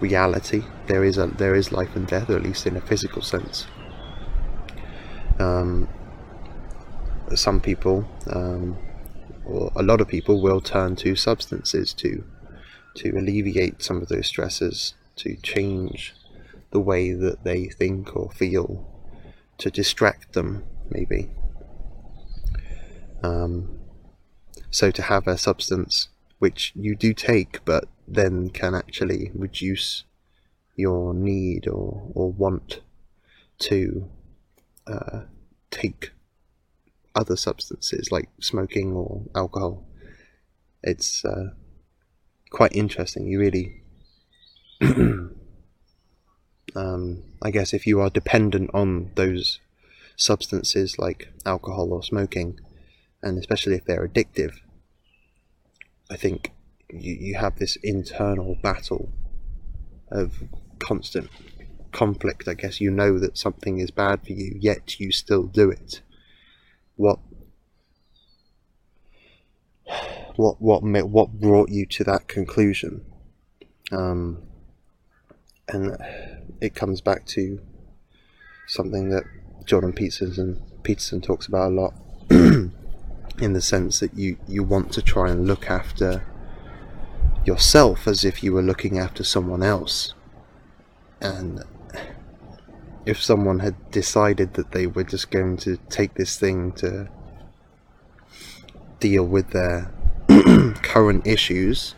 reality. 0.00 0.64
There 0.86 1.04
is 1.04 1.18
a 1.18 1.26
there 1.26 1.54
is 1.54 1.72
life 1.72 1.94
and 1.94 2.06
death, 2.06 2.30
or 2.30 2.36
at 2.36 2.42
least 2.42 2.66
in 2.66 2.76
a 2.76 2.80
physical 2.80 3.22
sense. 3.22 3.66
Um, 5.38 5.88
some 7.34 7.60
people, 7.60 8.08
um, 8.26 8.76
or 9.44 9.70
a 9.76 9.82
lot 9.82 10.00
of 10.00 10.08
people, 10.08 10.40
will 10.40 10.60
turn 10.60 10.96
to 10.96 11.14
substances 11.16 11.94
to 11.94 12.24
to 12.96 13.10
alleviate 13.16 13.82
some 13.82 14.02
of 14.02 14.08
those 14.08 14.26
stresses, 14.26 14.94
to 15.16 15.36
change 15.36 16.14
the 16.70 16.80
way 16.80 17.12
that 17.12 17.44
they 17.44 17.66
think 17.66 18.16
or 18.16 18.30
feel, 18.30 18.86
to 19.58 19.70
distract 19.70 20.32
them, 20.32 20.64
maybe. 20.90 21.30
Um, 23.22 23.78
so 24.70 24.90
to 24.90 25.02
have 25.02 25.26
a 25.26 25.36
substance 25.36 26.08
which 26.40 26.72
you 26.74 26.96
do 26.96 27.14
take, 27.14 27.64
but 27.64 27.84
then 28.08 28.48
can 28.48 28.74
actually 28.74 29.30
reduce 29.34 30.04
your 30.74 31.14
need 31.14 31.68
or, 31.68 32.10
or 32.14 32.32
want 32.32 32.80
to 33.58 34.08
uh, 34.86 35.20
take 35.70 36.10
other 37.14 37.36
substances 37.36 38.10
like 38.10 38.30
smoking 38.40 38.92
or 38.94 39.22
alcohol. 39.34 39.86
It's 40.82 41.24
uh, 41.26 41.50
quite 42.50 42.74
interesting. 42.74 43.26
You 43.26 43.38
really, 43.38 43.82
um, 46.74 47.22
I 47.42 47.50
guess, 47.50 47.74
if 47.74 47.86
you 47.86 48.00
are 48.00 48.08
dependent 48.08 48.70
on 48.72 49.10
those 49.14 49.60
substances 50.16 50.98
like 50.98 51.28
alcohol 51.44 51.92
or 51.92 52.02
smoking, 52.02 52.58
and 53.22 53.38
especially 53.38 53.74
if 53.74 53.84
they're 53.84 54.08
addictive, 54.08 54.54
I 56.10 56.16
think 56.16 56.52
you, 56.90 57.14
you 57.14 57.34
have 57.36 57.56
this 57.58 57.76
internal 57.76 58.56
battle 58.62 59.10
of 60.10 60.42
constant 60.78 61.30
conflict. 61.92 62.48
I 62.48 62.54
guess 62.54 62.80
you 62.80 62.90
know 62.90 63.18
that 63.18 63.38
something 63.38 63.78
is 63.78 63.90
bad 63.90 64.26
for 64.26 64.32
you, 64.32 64.56
yet 64.58 64.98
you 64.98 65.12
still 65.12 65.44
do 65.44 65.70
it. 65.70 66.02
What 66.96 67.18
what 70.36 70.60
what 70.60 70.82
what 70.82 71.32
brought 71.32 71.70
you 71.70 71.86
to 71.86 72.04
that 72.04 72.28
conclusion? 72.28 73.04
Um, 73.92 74.42
and 75.68 75.96
it 76.60 76.74
comes 76.74 77.00
back 77.00 77.26
to 77.26 77.60
something 78.66 79.10
that 79.10 79.24
Jordan 79.64 79.92
Peterson 79.92 80.60
Peterson 80.82 81.20
talks 81.20 81.46
about 81.46 81.70
a 81.70 81.74
lot, 81.74 81.94
in 83.38 83.52
the 83.52 83.60
sense 83.60 84.00
that 84.00 84.14
you 84.14 84.36
you 84.46 84.62
want 84.62 84.92
to 84.92 85.02
try 85.02 85.30
and 85.30 85.46
look 85.46 85.70
after 85.70 86.24
yourself 87.44 88.06
as 88.06 88.24
if 88.24 88.42
you 88.42 88.52
were 88.52 88.62
looking 88.62 88.98
after 88.98 89.24
someone 89.24 89.62
else. 89.62 90.14
And 91.20 91.64
if 93.06 93.22
someone 93.22 93.60
had 93.60 93.90
decided 93.90 94.54
that 94.54 94.72
they 94.72 94.86
were 94.86 95.04
just 95.04 95.30
going 95.30 95.56
to 95.58 95.78
take 95.88 96.14
this 96.14 96.38
thing 96.38 96.72
to 96.72 97.08
deal 99.00 99.24
with 99.24 99.50
their 99.50 99.92
current 100.82 101.26
issues, 101.26 101.94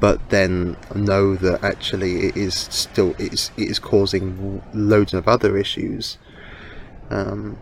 but 0.00 0.30
then 0.30 0.76
know 0.94 1.34
that 1.36 1.62
actually 1.62 2.26
it 2.26 2.36
is 2.36 2.54
still 2.54 3.10
it 3.18 3.32
is, 3.32 3.50
it 3.56 3.68
is 3.70 3.78
causing 3.78 4.62
loads 4.74 5.14
of 5.14 5.28
other 5.28 5.56
issues. 5.56 6.18
Um, 7.10 7.58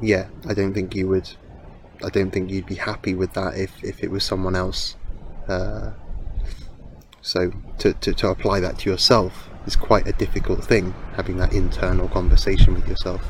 yeah, 0.00 0.28
I 0.48 0.54
don't 0.54 0.74
think 0.74 0.94
you 0.94 1.08
would 1.08 1.30
I 2.04 2.10
don't 2.10 2.30
think 2.30 2.50
you'd 2.50 2.66
be 2.66 2.76
happy 2.76 3.14
with 3.14 3.32
that 3.32 3.56
if, 3.56 3.82
if 3.82 4.04
it 4.04 4.10
was 4.10 4.24
someone 4.24 4.54
else. 4.54 4.96
Uh, 5.48 5.90
so 7.22 7.50
to, 7.78 7.92
to, 7.94 8.12
to 8.14 8.28
apply 8.28 8.60
that 8.60 8.78
to 8.80 8.90
yourself 8.90 9.50
is 9.66 9.74
quite 9.74 10.06
a 10.06 10.12
difficult 10.12 10.64
thing, 10.64 10.94
having 11.14 11.38
that 11.38 11.52
internal 11.52 12.08
conversation 12.08 12.74
with 12.74 12.86
yourself. 12.86 13.26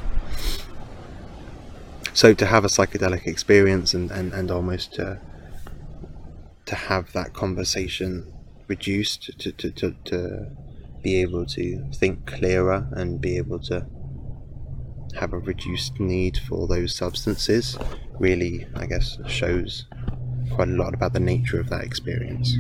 So 2.13 2.35
to 2.35 2.47
have 2.47 2.65
a 2.65 2.69
psychedelic 2.69 3.27
experience 3.27 3.95
and, 3.95 4.11
and, 4.11 4.33
and 4.33 4.51
almost 4.51 4.95
to, 4.95 5.21
to 6.67 6.75
have 6.75 7.13
that 7.13 7.33
conversation 7.33 8.33
reduced 8.67 9.39
to, 9.39 9.53
to, 9.53 9.71
to, 9.71 9.95
to 10.05 10.51
be 11.03 11.21
able 11.23 11.47
to 11.47 11.91
think 11.95 12.27
clearer 12.27 12.87
and 12.93 13.21
be 13.21 13.39
able 13.39 13.61
to 13.61 13.87
have 15.19 15.33
a 15.33 15.39
reduced 15.39 15.99
need 16.01 16.39
for 16.39 16.67
those 16.67 16.95
substances 16.95 17.77
really, 18.19 18.67
I 18.75 18.87
guess, 18.87 19.19
shows 19.27 19.87
quite 20.51 20.69
a 20.69 20.73
lot 20.73 20.95
about 20.95 21.13
the 21.13 21.21
nature 21.21 21.61
of 21.61 21.69
that 21.71 21.85
experience. 21.85 22.57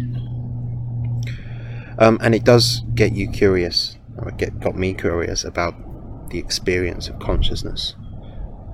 Um, 1.99 2.19
and 2.23 2.35
it 2.35 2.45
does 2.45 2.83
get 2.95 3.13
you 3.13 3.29
curious, 3.29 3.97
or 4.17 4.31
get 4.33 4.61
got 4.61 4.77
me 4.77 4.95
curious 4.95 5.45
about 5.45 6.31
the 6.31 6.39
experience 6.39 7.09
of 7.09 7.19
consciousness, 7.19 7.95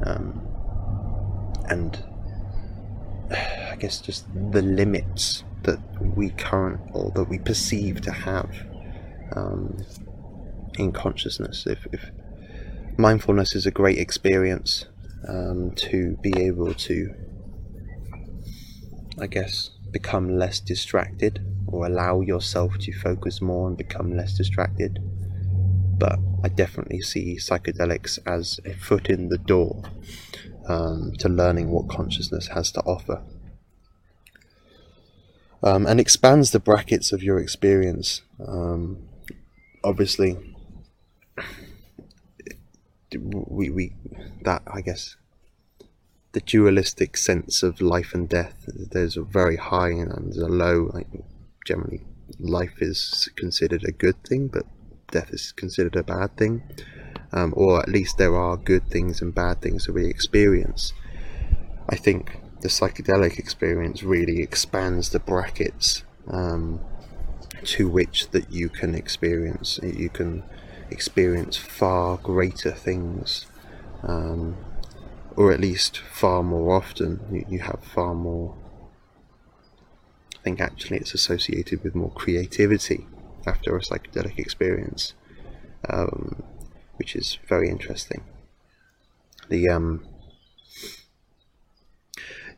um, 0.04 0.46
and 1.68 2.04
I 3.30 3.76
guess 3.78 4.00
just 4.00 4.26
the 4.52 4.62
limits 4.62 5.44
that 5.62 5.78
we 6.14 6.30
current 6.30 6.80
or 6.92 7.10
that 7.14 7.24
we 7.24 7.38
perceive 7.38 8.02
to 8.02 8.12
have 8.12 8.50
um, 9.34 9.82
in 10.78 10.92
consciousness. 10.92 11.66
If, 11.66 11.86
if 11.92 12.10
mindfulness 12.98 13.54
is 13.54 13.66
a 13.66 13.70
great 13.70 13.98
experience 13.98 14.86
um, 15.28 15.72
to 15.76 16.16
be 16.22 16.32
able 16.36 16.74
to, 16.74 17.14
I 19.20 19.26
guess, 19.26 19.70
become 19.90 20.38
less 20.38 20.60
distracted 20.60 21.44
or 21.66 21.86
allow 21.86 22.20
yourself 22.20 22.78
to 22.78 22.92
focus 22.92 23.40
more 23.40 23.68
and 23.68 23.76
become 23.76 24.16
less 24.16 24.36
distracted. 24.36 24.98
But 25.98 26.18
I 26.42 26.48
definitely 26.48 27.00
see 27.00 27.36
psychedelics 27.36 28.18
as 28.26 28.60
a 28.64 28.74
foot 28.74 29.08
in 29.08 29.28
the 29.28 29.38
door 29.38 29.82
um, 30.68 31.12
to 31.18 31.28
learning 31.28 31.70
what 31.70 31.88
consciousness 31.88 32.48
has 32.48 32.70
to 32.72 32.80
offer. 32.80 33.22
Um, 35.62 35.86
and 35.86 35.98
expands 35.98 36.50
the 36.50 36.60
brackets 36.60 37.12
of 37.12 37.22
your 37.22 37.38
experience. 37.38 38.20
Um, 38.46 39.08
obviously, 39.82 40.53
we, 43.16 43.70
we 43.70 43.92
that 44.42 44.62
I 44.66 44.80
guess 44.80 45.16
the 46.32 46.40
dualistic 46.40 47.16
sense 47.16 47.62
of 47.62 47.80
life 47.80 48.12
and 48.12 48.28
death. 48.28 48.64
There's 48.66 49.16
a 49.16 49.22
very 49.22 49.56
high 49.56 49.90
and 49.90 50.10
there's 50.10 50.36
a 50.38 50.48
low. 50.48 50.90
Like 50.92 51.06
generally, 51.64 52.04
life 52.38 52.82
is 52.82 53.28
considered 53.36 53.84
a 53.84 53.92
good 53.92 54.22
thing, 54.24 54.48
but 54.48 54.66
death 55.10 55.32
is 55.32 55.52
considered 55.52 55.96
a 55.96 56.02
bad 56.02 56.36
thing. 56.36 56.62
Um, 57.32 57.54
or 57.56 57.80
at 57.80 57.88
least 57.88 58.18
there 58.18 58.36
are 58.36 58.56
good 58.56 58.88
things 58.88 59.20
and 59.22 59.34
bad 59.34 59.60
things 59.60 59.86
that 59.86 59.92
we 59.92 60.06
experience. 60.06 60.92
I 61.88 61.96
think 61.96 62.40
the 62.60 62.68
psychedelic 62.68 63.38
experience 63.38 64.02
really 64.02 64.40
expands 64.40 65.10
the 65.10 65.18
brackets 65.18 66.02
um, 66.28 66.80
to 67.64 67.88
which 67.88 68.30
that 68.30 68.50
you 68.50 68.68
can 68.68 68.94
experience. 68.94 69.78
You 69.82 70.08
can 70.08 70.44
experience 70.94 71.56
far 71.56 72.16
greater 72.16 72.70
things, 72.70 73.46
um, 74.02 74.56
or 75.36 75.52
at 75.52 75.60
least 75.60 75.98
far 75.98 76.42
more 76.42 76.74
often. 76.74 77.20
You, 77.30 77.44
you 77.48 77.58
have 77.58 77.80
far 77.82 78.14
more. 78.14 78.54
I 80.34 80.42
think 80.44 80.60
actually 80.60 80.98
it's 80.98 81.14
associated 81.14 81.82
with 81.82 81.94
more 81.94 82.12
creativity 82.12 83.06
after 83.46 83.76
a 83.76 83.80
psychedelic 83.80 84.38
experience, 84.38 85.14
um, 85.90 86.42
which 86.96 87.16
is 87.16 87.38
very 87.46 87.68
interesting. 87.68 88.22
The 89.48 89.68
um, 89.68 90.06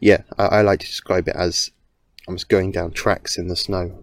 yeah, 0.00 0.22
I, 0.38 0.46
I 0.46 0.62
like 0.62 0.80
to 0.80 0.86
describe 0.86 1.28
it 1.28 1.36
as 1.36 1.70
I 2.28 2.32
was 2.32 2.44
going 2.44 2.72
down 2.72 2.92
tracks 2.92 3.38
in 3.38 3.48
the 3.48 3.56
snow. 3.56 4.02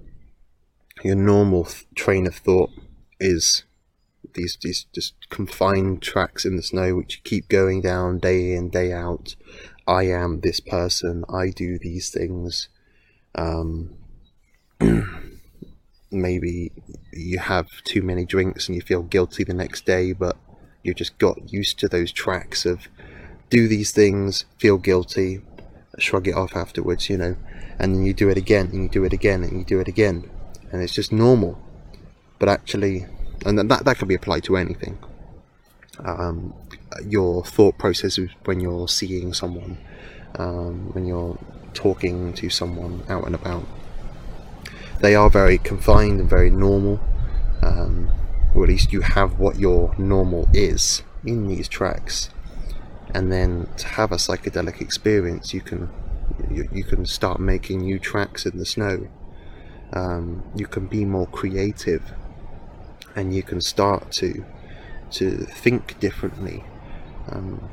Your 1.03 1.15
normal 1.15 1.65
th- 1.65 1.85
train 1.95 2.25
of 2.27 2.35
thought 2.35 2.71
is 3.19 3.63
these 4.33 4.57
these 4.61 4.85
just 4.93 5.13
confined 5.29 6.01
tracks 6.01 6.45
in 6.45 6.55
the 6.55 6.63
snow 6.63 6.95
which 6.95 7.17
you 7.17 7.21
keep 7.23 7.47
going 7.49 7.81
down 7.81 8.19
day 8.19 8.53
in 8.53 8.69
day 8.69 8.91
out. 8.91 9.35
I 9.87 10.03
am 10.03 10.39
this 10.39 10.59
person. 10.59 11.25
I 11.27 11.49
do 11.49 11.77
these 11.77 12.09
things. 12.09 12.69
Um, 13.35 13.95
maybe 16.11 16.71
you 17.11 17.39
have 17.39 17.67
too 17.83 18.01
many 18.01 18.25
drinks 18.25 18.67
and 18.67 18.75
you 18.75 18.81
feel 18.81 19.03
guilty 19.03 19.43
the 19.43 19.53
next 19.53 19.85
day, 19.85 20.13
but 20.13 20.37
you 20.83 20.93
just 20.93 21.17
got 21.17 21.51
used 21.51 21.79
to 21.79 21.87
those 21.87 22.11
tracks 22.11 22.65
of 22.65 22.87
do 23.49 23.67
these 23.67 23.91
things, 23.91 24.45
feel 24.57 24.77
guilty, 24.77 25.41
shrug 25.97 26.27
it 26.27 26.35
off 26.35 26.55
afterwards, 26.55 27.09
you 27.09 27.17
know, 27.17 27.35
and 27.79 27.95
then 27.95 28.03
you 28.03 28.13
do 28.13 28.29
it 28.29 28.37
again 28.37 28.67
and 28.67 28.83
you 28.83 28.89
do 28.89 29.03
it 29.03 29.13
again 29.13 29.43
and 29.43 29.57
you 29.59 29.65
do 29.65 29.79
it 29.79 29.87
again, 29.87 30.29
and 30.71 30.81
it's 30.81 30.93
just 30.93 31.11
normal. 31.11 31.61
But 32.39 32.49
actually, 32.49 33.05
and 33.45 33.57
that 33.57 33.85
that 33.85 33.97
can 33.97 34.07
be 34.07 34.15
applied 34.15 34.43
to 34.45 34.57
anything. 34.57 34.97
Um, 35.99 36.53
your 37.07 37.43
thought 37.43 37.77
processes 37.77 38.31
when 38.45 38.59
you're 38.59 38.87
seeing 38.87 39.33
someone, 39.33 39.77
um, 40.35 40.93
when 40.93 41.05
you're 41.05 41.37
talking 41.73 42.33
to 42.33 42.49
someone 42.49 43.03
out 43.09 43.25
and 43.25 43.35
about, 43.35 43.65
they 45.01 45.15
are 45.15 45.29
very 45.29 45.57
confined 45.57 46.19
and 46.19 46.29
very 46.29 46.49
normal, 46.49 46.99
um, 47.61 48.11
or 48.55 48.63
at 48.63 48.69
least 48.69 48.91
you 48.91 49.01
have 49.01 49.39
what 49.39 49.59
your 49.59 49.93
normal 49.97 50.47
is 50.53 51.03
in 51.25 51.47
these 51.47 51.67
tracks 51.67 52.29
and 53.13 53.31
then 53.31 53.67
to 53.77 53.87
have 53.87 54.11
a 54.11 54.15
psychedelic 54.15 54.81
experience, 54.81 55.53
you 55.53 55.61
can 55.61 55.89
you, 56.49 56.67
you 56.71 56.83
can 56.83 57.05
start 57.05 57.39
making 57.39 57.81
new 57.81 57.99
tracks 57.99 58.45
in 58.45 58.57
the 58.57 58.65
snow. 58.65 59.07
Um, 59.91 60.43
you 60.55 60.65
can 60.65 60.87
be 60.87 61.05
more 61.05 61.27
creative, 61.27 62.01
and 63.15 63.33
you 63.35 63.43
can 63.43 63.61
start 63.61 64.11
to 64.13 64.45
to 65.11 65.37
think 65.45 65.99
differently. 65.99 66.63
Um, 67.29 67.69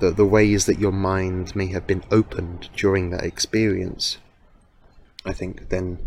the 0.00 0.10
the 0.10 0.26
ways 0.26 0.66
that 0.66 0.78
your 0.78 0.92
mind 0.92 1.54
may 1.56 1.66
have 1.68 1.86
been 1.86 2.04
opened 2.10 2.68
during 2.76 3.10
that 3.10 3.24
experience, 3.24 4.18
I 5.24 5.32
think 5.32 5.68
then 5.68 5.98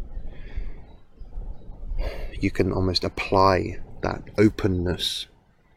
you 2.39 2.51
can 2.51 2.71
almost 2.71 3.03
apply 3.03 3.79
that 4.01 4.23
openness 4.37 5.27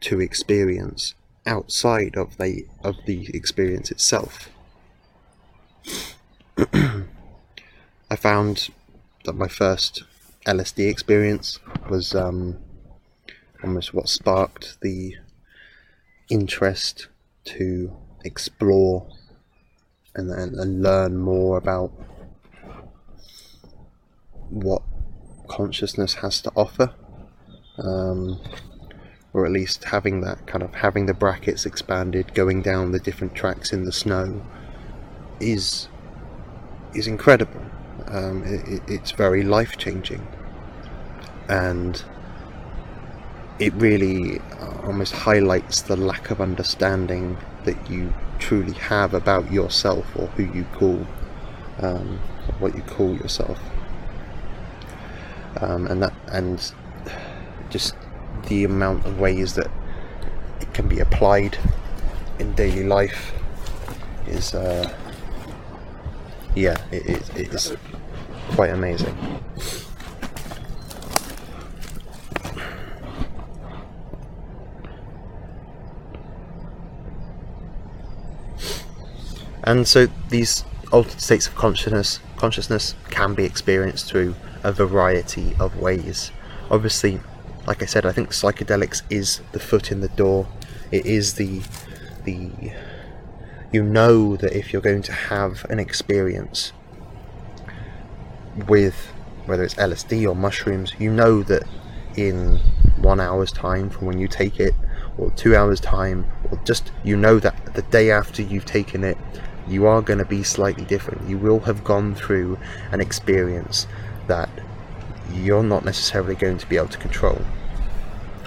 to 0.01 0.19
experience 0.19 1.13
outside 1.45 2.15
of 2.15 2.37
the 2.37 2.65
of 2.83 2.95
the 3.05 3.29
experience 3.33 3.91
itself. 3.91 4.49
I 8.09 8.15
found 8.15 8.69
that 9.25 9.33
my 9.33 9.47
first 9.47 10.03
LSD 10.45 10.89
experience 10.89 11.59
was 11.89 12.15
um, 12.15 12.57
almost 13.63 13.93
what 13.93 14.09
sparked 14.09 14.79
the 14.81 15.15
interest 16.29 17.07
to 17.45 17.95
explore 18.23 19.07
and, 20.15 20.31
and, 20.31 20.55
and 20.55 20.81
learn 20.81 21.17
more 21.17 21.57
about 21.57 21.91
what 24.49 24.81
consciousness 25.47 26.15
has 26.15 26.41
to 26.41 26.51
offer. 26.55 26.93
Um, 27.77 28.39
or 29.35 29.45
at 29.45 29.51
least 29.51 29.83
having 29.83 30.21
that 30.21 30.47
kind 30.47 30.63
of 30.63 30.73
having 30.75 31.07
the 31.07 31.13
brackets 31.13 31.65
expanded, 31.65 32.33
going 32.33 32.61
down 32.61 32.93
the 32.93 32.99
different 32.99 33.35
tracks 33.35 33.73
in 33.73 33.83
the 33.83 33.91
snow, 33.91 34.41
is 35.41 35.89
is 36.93 37.05
incredible. 37.05 37.59
Um, 38.07 38.43
it, 38.45 38.81
it's 38.87 39.11
very 39.11 39.43
life 39.43 39.77
changing, 39.77 40.25
and 41.49 42.01
it 43.59 43.73
really 43.73 44.39
uh, 44.59 44.81
almost 44.85 45.13
highlights 45.13 45.81
the 45.81 45.95
lack 45.95 46.29
of 46.29 46.41
understanding 46.41 47.37
that 47.63 47.89
you 47.89 48.13
truly 48.39 48.73
have 48.73 49.13
about 49.13 49.51
yourself 49.51 50.05
or 50.15 50.27
who 50.27 50.43
you 50.53 50.65
call 50.73 51.05
um, 51.79 52.19
what 52.59 52.75
you 52.75 52.81
call 52.83 53.13
yourself, 53.15 53.59
um, 55.61 55.87
and 55.87 56.01
that 56.01 56.13
and 56.27 56.73
just 57.69 57.95
the 58.47 58.63
amount 58.63 59.05
of 59.05 59.19
ways 59.19 59.55
that 59.55 59.69
it 60.61 60.73
can 60.73 60.87
be 60.87 60.99
applied 60.99 61.57
in 62.39 62.53
daily 62.53 62.83
life 62.83 63.33
is 64.27 64.53
uh, 64.53 64.93
yeah 66.55 66.75
it, 66.91 67.05
it, 67.05 67.37
it 67.37 67.53
is 67.53 67.75
quite 68.51 68.69
amazing 68.69 69.15
and 79.65 79.87
so 79.87 80.07
these 80.29 80.63
altered 80.91 81.19
states 81.19 81.47
of 81.47 81.55
consciousness 81.55 82.19
consciousness 82.37 82.95
can 83.09 83.33
be 83.33 83.43
experienced 83.43 84.05
through 84.07 84.35
a 84.63 84.71
variety 84.71 85.55
of 85.59 85.75
ways 85.77 86.31
obviously 86.69 87.19
like 87.67 87.81
I 87.81 87.85
said, 87.85 88.05
I 88.05 88.11
think 88.11 88.29
psychedelics 88.29 89.01
is 89.09 89.41
the 89.51 89.59
foot 89.59 89.91
in 89.91 90.01
the 90.01 90.09
door. 90.09 90.47
It 90.91 91.05
is 91.05 91.33
the 91.35 91.61
the 92.23 92.51
you 93.71 93.83
know 93.83 94.35
that 94.37 94.53
if 94.53 94.71
you're 94.71 94.81
going 94.81 95.01
to 95.03 95.11
have 95.11 95.65
an 95.69 95.79
experience 95.79 96.71
with 98.67 98.95
whether 99.45 99.63
it's 99.63 99.75
LSD 99.75 100.27
or 100.29 100.35
mushrooms, 100.35 100.93
you 100.97 101.11
know 101.11 101.43
that 101.43 101.63
in 102.15 102.57
one 102.97 103.19
hour's 103.19 103.51
time 103.51 103.89
from 103.89 104.07
when 104.07 104.17
you 104.17 104.27
take 104.27 104.59
it, 104.59 104.73
or 105.17 105.31
two 105.31 105.55
hours' 105.55 105.79
time, 105.79 106.25
or 106.51 106.59
just 106.65 106.91
you 107.03 107.17
know 107.17 107.39
that 107.39 107.73
the 107.73 107.81
day 107.83 108.11
after 108.11 108.41
you've 108.41 108.65
taken 108.65 109.03
it, 109.03 109.17
you 109.67 109.85
are 109.85 110.01
going 110.01 110.19
to 110.19 110.25
be 110.25 110.43
slightly 110.43 110.85
different. 110.85 111.27
You 111.29 111.37
will 111.37 111.59
have 111.61 111.83
gone 111.83 112.15
through 112.15 112.57
an 112.91 113.01
experience 113.01 113.87
that 114.27 114.49
you're 115.33 115.63
not 115.63 115.85
necessarily 115.85 116.35
going 116.35 116.57
to 116.57 116.67
be 116.67 116.77
able 116.77 116.89
to 116.89 116.97
control. 116.97 117.41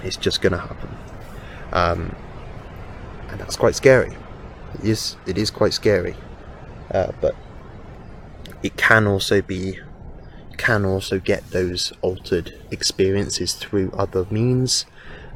It's 0.03 0.15
just 0.15 0.41
going 0.41 0.53
to 0.53 0.59
happen. 0.59 0.97
Um, 1.73 2.15
and 3.29 3.39
that's 3.39 3.57
quite 3.57 3.75
scary. 3.75 4.15
It 4.75 4.85
is, 4.85 5.15
it 5.25 5.37
is 5.37 5.51
quite 5.51 5.73
scary. 5.73 6.15
Uh, 6.91 7.11
but 7.21 7.35
it 8.63 8.77
can 8.77 9.07
also 9.07 9.41
be 9.41 9.79
can 10.57 10.83
also 10.83 11.19
get 11.19 11.51
those 11.51 11.93
altered 12.01 12.53
experiences 12.69 13.53
through 13.53 13.89
other 13.93 14.25
means. 14.29 14.85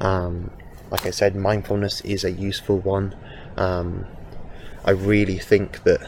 Um, 0.01 0.51
like 0.91 1.05
I 1.05 1.11
said, 1.11 1.33
mindfulness 1.33 2.01
is 2.01 2.25
a 2.25 2.31
useful 2.31 2.79
one. 2.79 3.15
Um, 3.55 4.05
I 4.85 4.91
really 4.91 5.37
think 5.37 5.83
that 5.83 6.01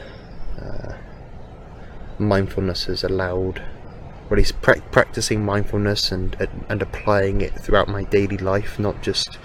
uh, 0.62 0.94
mindfulness 2.20 2.86
has 2.86 3.04
allowed 3.04 3.62
or 4.30 4.34
at 4.34 4.38
least 4.38 4.62
pra- 4.62 4.82
practicing 4.92 5.46
mindfulness 5.46 6.12
and, 6.12 6.36
and, 6.40 6.66
and 6.68 6.82
applying 6.82 7.42
it 7.42 7.54
throughout 7.54 7.88
my 7.88 8.04
daily 8.04 8.38
life, 8.38 8.80
not 8.80 9.02
just 9.02 9.38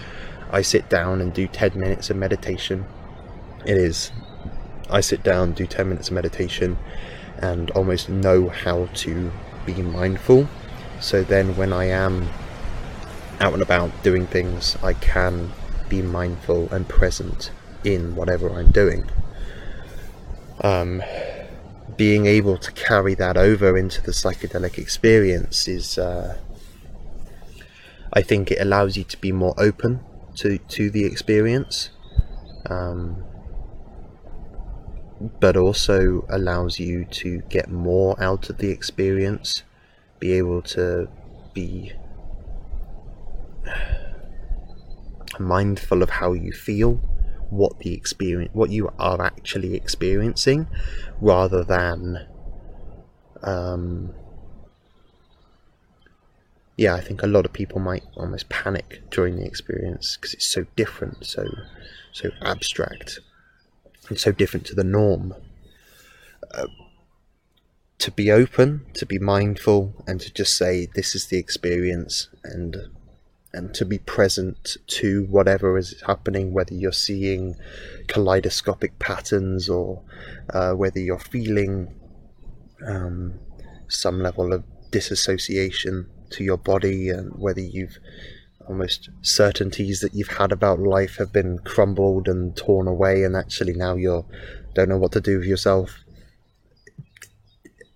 I 0.50 0.62
sit 0.62 0.88
down 0.88 1.20
and 1.20 1.32
do 1.32 1.46
10 1.46 1.78
minutes 1.78 2.10
of 2.10 2.16
meditation. 2.16 2.86
It 3.66 3.76
is 3.76 4.10
I 4.88 5.00
sit 5.00 5.22
down, 5.22 5.52
do 5.52 5.66
10 5.66 5.88
minutes 5.88 6.08
of 6.08 6.14
meditation, 6.14 6.76
and 7.38 7.70
almost 7.72 8.08
know 8.08 8.48
how 8.48 8.86
to 8.86 9.30
be 9.64 9.74
mindful. 9.74 10.48
So 11.00 11.22
then, 11.22 11.56
when 11.56 11.72
I 11.72 11.84
am 11.84 12.28
out 13.40 13.52
and 13.52 13.62
about 13.62 13.90
doing 14.02 14.26
things, 14.26 14.76
I 14.82 14.94
can 14.94 15.52
be 15.88 16.02
mindful 16.02 16.68
and 16.72 16.88
present 16.88 17.52
in 17.84 18.16
whatever 18.16 18.50
I'm 18.50 18.70
doing. 18.70 19.04
Um, 20.62 21.02
being 21.96 22.26
able 22.26 22.58
to 22.58 22.72
carry 22.72 23.14
that 23.14 23.36
over 23.36 23.76
into 23.76 24.02
the 24.02 24.12
psychedelic 24.12 24.78
experience 24.78 25.68
is, 25.68 25.98
uh, 25.98 26.38
I 28.12 28.22
think, 28.22 28.50
it 28.50 28.60
allows 28.60 28.96
you 28.96 29.04
to 29.04 29.16
be 29.18 29.32
more 29.32 29.54
open 29.58 30.00
to 30.36 30.58
to 30.58 30.90
the 30.90 31.04
experience. 31.04 31.90
Um, 32.66 33.24
but 35.20 35.56
also 35.56 36.24
allows 36.30 36.78
you 36.78 37.04
to 37.04 37.42
get 37.50 37.70
more 37.70 38.20
out 38.22 38.48
of 38.48 38.56
the 38.58 38.70
experience, 38.70 39.62
be 40.18 40.32
able 40.32 40.62
to 40.62 41.08
be 41.52 41.92
mindful 45.38 46.02
of 46.02 46.10
how 46.10 46.32
you 46.32 46.52
feel, 46.52 47.00
what 47.50 47.80
the 47.80 47.94
experience, 47.94 48.54
what 48.54 48.70
you 48.70 48.90
are 48.98 49.20
actually 49.20 49.74
experiencing, 49.74 50.66
rather 51.20 51.64
than, 51.64 52.26
um, 53.42 54.14
yeah, 56.76 56.94
I 56.94 57.00
think 57.00 57.22
a 57.22 57.26
lot 57.26 57.44
of 57.44 57.52
people 57.52 57.80
might 57.80 58.04
almost 58.16 58.48
panic 58.48 59.02
during 59.10 59.36
the 59.36 59.44
experience 59.44 60.16
because 60.16 60.34
it's 60.34 60.48
so 60.48 60.64
different, 60.76 61.26
so 61.26 61.44
so 62.12 62.30
abstract, 62.42 63.20
and 64.08 64.18
so 64.18 64.32
different 64.32 64.66
to 64.66 64.74
the 64.74 64.84
norm. 64.84 65.34
Uh, 66.52 66.66
to 67.98 68.10
be 68.10 68.32
open, 68.32 68.86
to 68.94 69.04
be 69.04 69.18
mindful, 69.18 69.92
and 70.06 70.20
to 70.22 70.32
just 70.32 70.56
say 70.56 70.86
this 70.94 71.14
is 71.14 71.26
the 71.26 71.36
experience, 71.36 72.28
and 72.42 72.76
and 73.52 73.74
to 73.74 73.84
be 73.84 73.98
present 73.98 74.76
to 74.86 75.24
whatever 75.24 75.76
is 75.76 76.00
happening, 76.06 76.52
whether 76.52 76.74
you're 76.74 76.92
seeing 76.92 77.56
kaleidoscopic 78.06 78.98
patterns 78.98 79.68
or 79.68 80.02
uh, 80.54 80.72
whether 80.72 81.00
you're 81.00 81.18
feeling 81.18 81.92
um, 82.86 83.34
some 83.88 84.20
level 84.20 84.52
of 84.52 84.64
disassociation 84.90 86.06
to 86.30 86.44
your 86.44 86.58
body, 86.58 87.08
and 87.08 87.32
whether 87.36 87.60
you've 87.60 87.98
almost 88.68 89.10
certainties 89.22 90.00
that 90.00 90.14
you've 90.14 90.28
had 90.28 90.52
about 90.52 90.78
life 90.78 91.16
have 91.16 91.32
been 91.32 91.58
crumbled 91.58 92.28
and 92.28 92.56
torn 92.56 92.86
away, 92.86 93.24
and 93.24 93.34
actually 93.34 93.72
now 93.72 93.96
you 93.96 94.24
don't 94.74 94.88
know 94.88 94.96
what 94.96 95.12
to 95.12 95.20
do 95.20 95.38
with 95.38 95.46
yourself. 95.46 95.98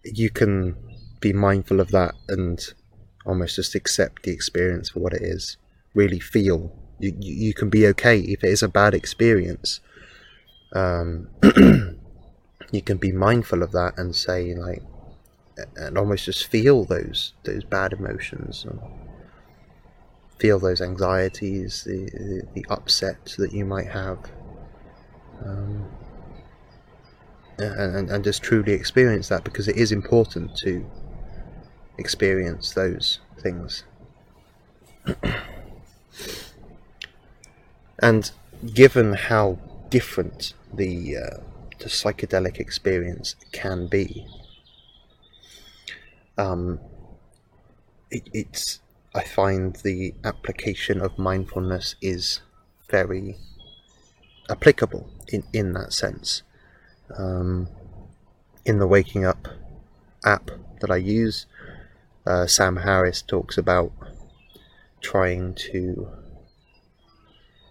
You 0.03 0.31
can 0.31 0.77
be 1.21 1.33
mindful 1.33 1.81
of 1.81 1.91
that 1.93 2.15
and 2.29 2.61
almost 3.25 3.57
just 3.57 3.75
accept 3.75 4.23
the 4.23 4.33
experience 4.33 4.91
for 4.91 5.01
what 5.01 5.15
it 5.15 5.23
is. 5.23 5.57
Really 5.95 6.21
feel 6.21 6.73
you, 6.99 7.15
you 7.19 7.55
can 7.55 7.71
be 7.71 7.87
okay 7.89 8.19
if 8.21 8.45
it 8.45 8.51
is 8.51 8.63
a 8.63 8.69
bad 8.69 8.95
experience. 8.95 9.81
Um, 10.73 11.29
you 12.73 12.83
can 12.83 12.97
be 12.97 13.13
mindful 13.13 13.63
of 13.63 13.73
that 13.73 13.95
and 13.99 14.15
say 14.15 14.55
like, 14.55 14.83
and 15.77 15.97
almost 15.97 16.25
just 16.25 16.47
feel 16.47 16.85
those 16.85 17.33
those 17.45 17.63
bad 17.63 17.93
emotions, 17.93 18.67
feel 20.39 20.59
those 20.59 20.81
anxieties, 20.81 21.85
the 21.85 22.07
the, 22.07 22.43
the 22.55 22.67
upset 22.69 23.35
that 23.39 23.53
you 23.53 23.65
might 23.65 23.89
have, 23.89 24.19
um, 25.45 25.89
and, 27.59 28.11
and 28.11 28.25
just 28.25 28.43
truly 28.43 28.73
experience 28.73 29.29
that 29.29 29.45
because 29.45 29.69
it 29.69 29.77
is 29.77 29.93
important 29.93 30.57
to 30.57 30.85
experience 31.99 32.73
those 32.73 33.21
things. 33.39 33.85
and 37.99 38.31
given 38.75 39.15
how 39.15 39.59
different 39.91 40.55
the, 40.73 41.17
uh, 41.17 41.37
the 41.79 41.87
psychedelic 41.87 42.59
experience 42.59 43.37
can 43.53 43.87
be, 43.87 44.27
um, 46.37 46.81
it, 48.11 48.29
it's 48.33 48.81
I 49.15 49.23
find 49.23 49.77
the 49.77 50.13
application 50.25 51.01
of 51.01 51.19
mindfulness 51.19 51.95
is 52.01 52.41
very 52.91 53.37
applicable 54.51 55.09
in, 55.29 55.45
in 55.53 55.73
that 55.75 55.93
sense. 55.93 56.43
Um, 57.17 57.69
in 58.65 58.81
the 58.81 58.89
Waking 58.89 59.25
Up 59.25 59.47
app 60.25 60.51
that 60.81 60.91
I 60.91 60.97
use, 60.97 61.47
uh, 62.27 62.47
Sam 62.47 62.77
Harris 62.77 63.23
talks 63.23 63.59
about 63.59 63.93
trying 65.01 65.55
to 65.55 66.09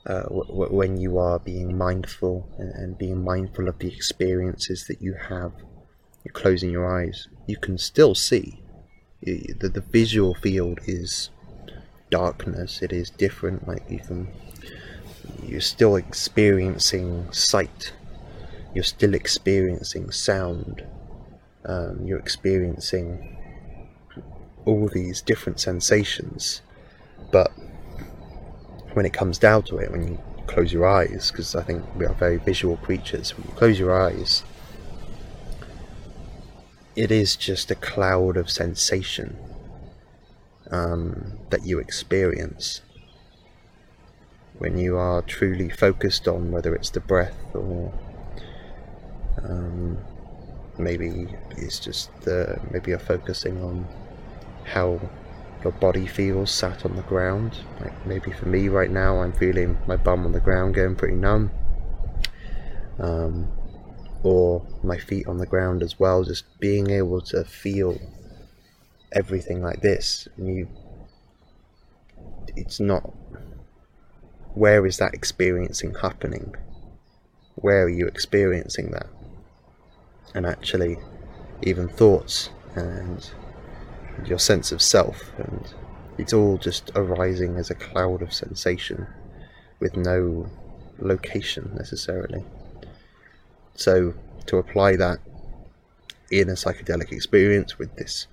uh, 0.06 0.24
w- 0.24 0.74
when 0.74 0.98
you 0.98 1.18
are 1.18 1.40
being 1.40 1.78
mindful 1.78 2.50
and, 2.58 2.72
and, 2.72 2.98
being 2.98 3.24
mindful 3.24 3.68
of 3.70 3.80
the 3.80 3.88
experiences 3.88 4.86
that 4.88 5.02
you 5.02 5.14
have, 5.14 5.54
you're 6.24 6.34
closing 6.34 6.70
your 6.70 6.86
eyes. 6.86 7.28
You 7.48 7.58
can 7.58 7.78
still 7.78 8.14
see. 8.14 8.62
the, 9.22 9.70
the 9.70 9.82
visual 9.82 10.36
field 10.36 10.80
is 10.86 11.30
darkness. 12.10 12.82
It 12.82 12.92
is 12.92 13.10
different. 13.10 13.68
Like 13.68 13.90
you 13.90 14.00
can, 14.00 14.28
you're 15.42 15.62
still 15.62 15.96
experiencing 15.96 17.32
sight. 17.32 17.94
You're 18.76 18.84
still 18.84 19.14
experiencing 19.14 20.12
sound. 20.12 20.84
Um, 21.66 22.06
you're 22.06 22.20
experiencing 22.20 23.38
all 24.66 24.88
these 24.88 25.22
different 25.22 25.60
sensations, 25.60 26.62
but 27.32 27.52
when 28.94 29.06
it 29.06 29.14
comes 29.14 29.38
down 29.38 29.64
to 29.64 29.78
it, 29.78 29.92
when 29.92 30.08
you 30.08 30.20
close 30.48 30.72
your 30.72 30.88
eyes, 30.88 31.32
because 31.32 31.56
I 31.56 31.64
think 31.64 31.84
we 31.96 32.06
are 32.06 32.14
very 32.14 32.38
visual 32.38 32.78
creatures, 32.78 33.36
when 33.36 33.48
you 33.48 33.54
close 33.56 33.80
your 33.80 34.00
eyes, 34.00 34.44
it 36.96 37.12
is 37.12 37.36
just 37.36 37.72
a 37.72 37.76
cloud 37.76 38.38
of 38.38 38.50
sensation 38.50 39.36
um, 40.70 41.40
that 41.50 41.66
you 41.66 41.80
experience. 41.80 42.82
When 44.60 44.78
you 44.78 44.98
are 44.98 45.22
truly 45.24 45.70
focused 45.70 46.28
on 46.28 46.52
whether 46.52 46.76
it's 46.76 46.92
the 46.92 47.00
breath 47.00 47.56
or 47.56 47.92
um, 49.44 49.98
maybe 50.78 51.28
it's 51.58 51.80
just 51.80 52.10
the 52.22 52.60
maybe 52.72 52.92
you're 52.92 53.00
focusing 53.00 53.62
on 53.62 53.88
how 54.66 55.00
your 55.64 55.74
body 55.74 56.06
feels 56.06 56.52
sat 56.52 56.86
on 56.86 56.96
the 56.96 57.02
ground. 57.04 57.58
Like 57.80 58.06
maybe 58.06 58.32
for 58.32 58.48
me 58.48 58.68
right 58.68 58.92
now, 58.92 59.22
I'm 59.22 59.34
feeling 59.34 59.78
my 59.88 59.96
bum 59.96 60.26
on 60.26 60.32
the 60.32 60.40
ground 60.40 60.76
going 60.76 60.96
pretty 60.96 61.16
numb. 61.16 61.52
Um, 63.00 63.48
or 64.24 64.66
my 64.84 64.98
feet 64.98 65.28
on 65.28 65.38
the 65.38 65.46
ground 65.46 65.84
as 65.84 66.00
well, 66.00 66.24
just 66.24 66.46
being 66.60 66.90
able 66.90 67.22
to 67.22 67.44
feel 67.44 68.00
everything 69.12 69.62
like 69.62 69.82
this. 69.82 70.28
And 70.38 70.56
you, 70.56 70.68
it's 72.56 72.80
not. 72.80 73.14
Where 74.54 74.86
is 74.86 74.98
that 74.98 75.14
experiencing 75.14 75.96
happening? 76.02 76.56
Where 77.56 77.84
are 77.84 77.90
you 77.90 78.08
experiencing 78.08 78.92
that? 78.92 79.08
And 80.36 80.46
actually, 80.46 80.98
even 81.62 81.88
thoughts 81.88 82.50
and 82.76 83.30
your 84.26 84.40
sense 84.40 84.72
of 84.72 84.82
self, 84.82 85.32
and 85.38 85.74
it's 86.18 86.34
all 86.34 86.58
just 86.58 86.92
arising 86.96 87.58
as 87.58 87.70
a 87.70 87.76
cloud 87.76 88.22
of 88.22 88.34
sensation 88.34 89.08
with 89.80 89.98
no 89.98 90.50
location 91.00 91.72
necessarily. 91.76 92.44
So, 93.76 94.14
to 94.46 94.58
apply 94.58 94.96
that 94.98 95.20
in 96.32 96.50
a 96.50 96.54
psychedelic 96.54 97.12
experience 97.12 97.78
with 97.78 97.96
this 97.96 98.28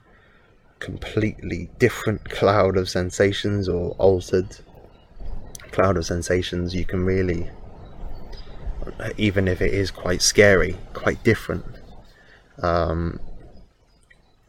completely 0.78 1.70
different 1.78 2.28
cloud 2.30 2.76
of 2.76 2.88
sensations 2.88 3.68
or 3.68 3.90
altered 3.92 4.56
cloud 5.70 5.96
of 5.96 6.06
sensations, 6.06 6.74
you 6.74 6.84
can 6.84 7.04
really, 7.04 7.48
even 9.16 9.46
if 9.48 9.60
it 9.60 9.72
is 9.72 9.90
quite 9.90 10.22
scary, 10.22 10.76
quite 10.94 11.22
different, 11.22 11.64
um, 12.62 13.20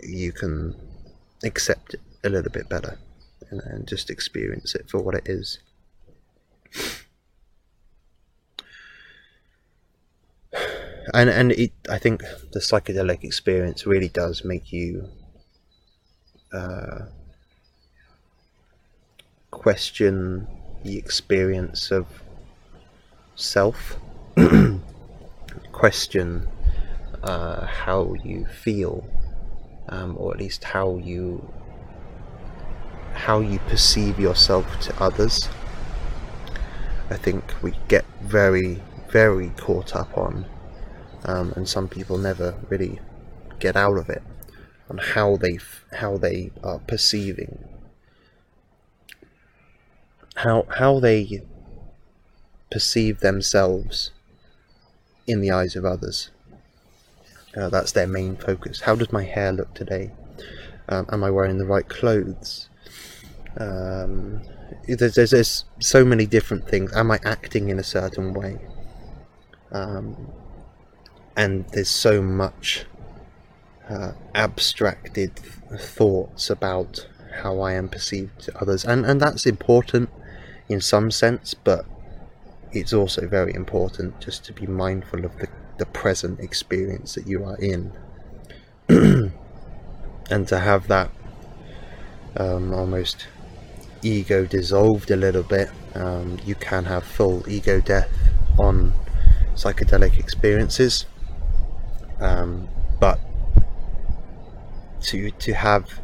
you 0.02 0.32
can 0.32 0.76
accept 1.44 1.94
it 1.96 2.02
a 2.24 2.30
little 2.30 2.52
bit 2.52 2.70
better 2.70 2.98
and, 3.50 3.62
and 3.62 3.88
just 3.88 4.10
experience 4.10 4.76
it 4.76 4.90
for 4.90 5.00
what 5.02 5.16
it 5.16 5.28
is. 5.28 5.60
And 11.14 11.30
and 11.30 11.52
it, 11.54 11.72
I 11.90 11.98
think 11.98 12.22
the 12.54 12.60
psychedelic 12.60 13.24
experience 13.24 13.86
really 13.86 14.08
does 14.08 14.44
make 14.46 14.72
you 14.72 15.10
uh, 16.54 17.06
question 19.52 20.48
the 20.84 20.98
experience 20.98 21.92
of 21.92 22.08
self, 23.36 23.98
question 25.72 26.48
uh, 27.24 27.66
how 27.66 28.14
you 28.24 28.46
feel 28.46 29.06
um, 29.90 30.16
or 30.18 30.34
at 30.34 30.40
least 30.40 30.64
how 30.64 30.98
you 30.98 31.52
how 33.14 33.40
you 33.40 33.60
perceive 33.60 34.20
yourself 34.20 34.80
to 34.82 35.04
others. 35.04 35.50
I 37.10 37.18
think 37.18 37.44
we 37.62 37.74
get 37.88 38.06
very 38.22 38.82
very 39.10 39.50
caught 39.58 39.96
up 39.96 40.18
on, 40.18 40.46
um, 41.26 41.52
and 41.56 41.68
some 41.68 41.88
people 41.88 42.18
never 42.18 42.56
really 42.70 43.00
get 43.60 43.76
out 43.76 43.98
of 43.98 44.10
it 44.10 44.24
on 44.90 44.98
how 44.98 45.38
they 45.38 45.60
how 45.94 46.18
they 46.18 46.52
are 46.64 46.80
perceiving 46.80 47.64
how 50.36 50.66
how 50.78 51.00
they 51.00 51.42
perceive 52.70 53.20
themselves 53.20 54.12
in 55.28 55.40
the 55.42 55.52
eyes 55.52 55.76
of 55.76 55.86
others 55.86 56.32
Uh, 57.56 57.70
that's 57.70 57.92
their 57.92 58.08
main 58.08 58.38
focus. 58.38 58.82
How 58.82 58.96
does 58.96 59.12
my 59.12 59.24
hair 59.24 59.52
look 59.52 59.74
today? 59.74 60.12
Um, 60.90 61.06
am 61.12 61.24
I 61.24 61.30
wearing 61.30 61.58
the 61.58 61.66
right 61.66 61.88
clothes? 61.88 62.70
Um, 63.58 64.42
there's, 64.88 65.16
there's, 65.16 65.32
there's 65.32 65.66
so 65.80 66.06
many 66.06 66.26
different 66.26 66.68
things. 66.68 66.94
Am 66.94 67.12
I 67.12 67.20
acting 67.24 67.70
in 67.70 67.80
a 67.80 67.84
certain 67.84 68.34
way? 68.34 68.58
Um, 69.72 70.32
and 71.36 71.68
there's 71.70 71.90
so 71.90 72.22
much 72.22 72.86
uh, 73.90 74.14
abstracted 74.36 75.36
thoughts 75.78 76.50
about 76.50 77.08
how 77.42 77.60
I 77.62 77.74
am 77.74 77.88
perceived 77.90 78.40
to 78.42 78.58
others, 78.62 78.84
and 78.86 79.06
and 79.06 79.22
that's 79.22 79.46
important 79.46 80.10
in 80.68 80.82
some 80.82 81.12
sense, 81.12 81.54
but 81.54 81.86
it's 82.72 82.94
also 82.94 83.28
very 83.28 83.54
important 83.54 84.20
just 84.20 84.46
to 84.46 84.54
be 84.54 84.66
mindful 84.66 85.26
of 85.26 85.38
the, 85.38 85.48
the 85.82 85.88
present 85.88 86.40
experience 86.40 87.16
that 87.16 87.26
you 87.26 87.44
are 87.44 87.58
in, 87.58 87.92
and 88.88 90.48
to 90.48 90.60
have 90.60 90.88
that 90.88 91.10
um, 92.38 92.72
almost 92.72 93.26
ego 94.04 94.46
dissolved 94.46 95.10
a 95.10 95.16
little 95.16 95.42
bit. 95.42 95.72
Um, 95.96 96.38
you 96.46 96.54
can 96.54 96.86
have 96.86 97.04
full 97.04 97.44
ego 97.50 97.82
death 97.82 98.12
on 98.60 98.94
psychedelic 99.56 100.20
experiences, 100.20 101.08
um, 102.20 102.70
but 103.00 103.20
to 105.06 105.32
to 105.32 105.54
have 105.56 106.00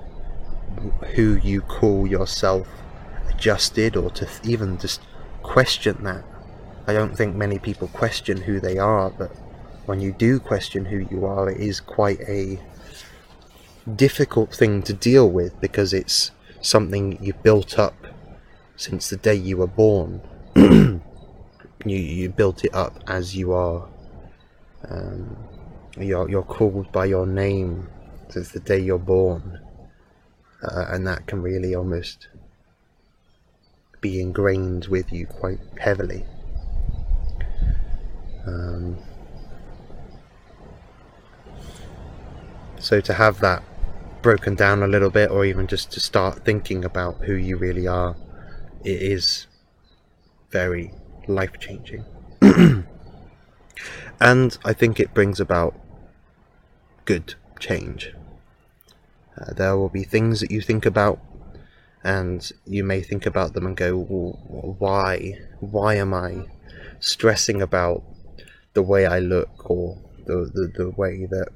who 1.14 1.36
you 1.36 1.62
call 1.62 2.08
yourself 2.08 2.68
adjusted 3.30 3.96
or 3.96 4.10
to 4.10 4.28
even 4.44 4.80
just 4.80 5.02
question 5.44 6.04
that. 6.04 6.24
I 6.88 6.94
don't 6.94 7.16
think 7.16 7.36
many 7.36 7.60
people 7.60 7.90
question 7.90 8.42
who 8.42 8.60
they 8.60 8.80
are, 8.80 9.12
but 9.12 9.32
when 9.88 10.02
you 10.02 10.12
do 10.12 10.38
question 10.38 10.84
who 10.84 11.08
you 11.10 11.26
are, 11.26 11.50
it 11.50 11.62
is 11.62 11.80
quite 11.80 12.20
a 12.22 12.60
difficult 13.96 14.54
thing 14.54 14.84
to 14.84 14.92
deal 14.92 15.30
with 15.30 15.60
because 15.62 15.94
it's 15.94 16.32
something 16.62 17.18
you've 17.24 17.42
built 17.42 17.80
up 17.80 17.96
since 18.76 19.10
the 19.10 19.16
day 19.16 19.34
you 19.34 19.56
were 19.56 19.66
born. 19.66 20.22
you 20.56 21.02
you 21.86 22.28
built 22.30 22.66
it 22.66 22.76
up 22.76 23.02
as 23.08 23.34
you 23.36 23.54
are. 23.54 23.88
Um, 24.90 25.38
you're 25.98 26.30
you're 26.30 26.44
called 26.44 26.92
by 26.92 27.06
your 27.06 27.26
name 27.26 27.88
since 28.28 28.52
the 28.52 28.60
day 28.60 28.80
you're 28.80 29.00
born, 29.00 29.62
uh, 30.64 30.86
and 30.90 31.08
that 31.08 31.28
can 31.28 31.42
really 31.42 31.76
almost 31.76 32.28
be 34.02 34.20
ingrained 34.20 34.88
with 34.88 35.14
you 35.14 35.26
quite 35.28 35.60
heavily. 35.80 36.26
Um, 38.46 38.98
so 42.88 43.02
to 43.02 43.14
have 43.14 43.42
that 43.42 43.62
broken 44.22 44.56
down 44.56 44.82
a 44.82 44.88
little 44.88 45.10
bit, 45.10 45.30
or 45.30 45.44
even 45.44 45.68
just 45.68 45.92
to 45.92 46.00
start 46.00 46.46
thinking 46.46 46.86
about 46.86 47.18
who 47.26 47.34
you 47.34 47.58
really 47.58 47.86
are, 47.86 48.16
it 48.86 49.02
is 49.02 49.46
very 50.52 50.94
life 51.28 51.60
changing. 51.60 52.06
and 54.22 54.58
I 54.64 54.72
think 54.72 55.02
it 55.02 55.14
brings 55.14 55.42
about 55.42 55.76
good 57.04 57.36
change. 57.60 58.14
Uh, 59.38 59.52
there 59.52 59.76
will 59.76 59.90
be 59.90 60.04
things 60.04 60.40
that 60.40 60.50
you 60.50 60.62
think 60.62 60.86
about, 60.86 61.20
and 62.06 62.50
you 62.66 62.86
may 62.86 63.02
think 63.02 63.26
about 63.26 63.52
them 63.52 63.66
and 63.66 63.76
go, 63.76 63.98
well, 63.98 64.76
why? 64.80 65.38
Why 65.60 65.96
am 65.96 66.14
I 66.14 66.46
stressing 67.02 67.62
about 67.62 68.02
the 68.72 68.82
way 68.82 69.06
I 69.06 69.20
look 69.20 69.70
or 69.70 69.98
the, 70.26 70.50
the, 70.54 70.72
the 70.74 70.90
way 70.92 71.26
that 71.26 71.50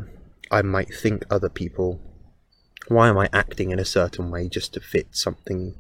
I 0.52 0.62
might 0.62 0.94
think 0.94 1.24
other 1.30 1.50
people? 1.50 2.00
Why 2.88 3.10
am 3.10 3.18
I 3.18 3.30
acting 3.32 3.72
in 3.72 3.80
a 3.80 3.86
certain 3.86 4.30
way 4.30 4.50
just 4.50 4.74
to 4.74 4.80
fit 4.80 5.08
something, 5.16 5.76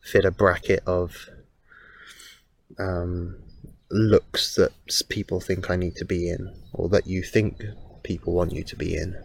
fit 0.00 0.24
a 0.24 0.30
bracket 0.30 0.82
of 0.86 1.28
um, 2.78 3.36
looks 3.90 4.54
that 4.56 4.72
people 5.08 5.40
think 5.40 5.70
I 5.70 5.76
need 5.76 5.94
to 5.96 6.04
be 6.04 6.28
in, 6.28 6.54
or 6.72 6.88
that 6.88 7.06
you 7.06 7.22
think 7.22 7.62
people 8.02 8.32
want 8.32 8.52
you 8.52 8.64
to 8.64 8.76
be 8.76 8.96
in? 8.96 9.22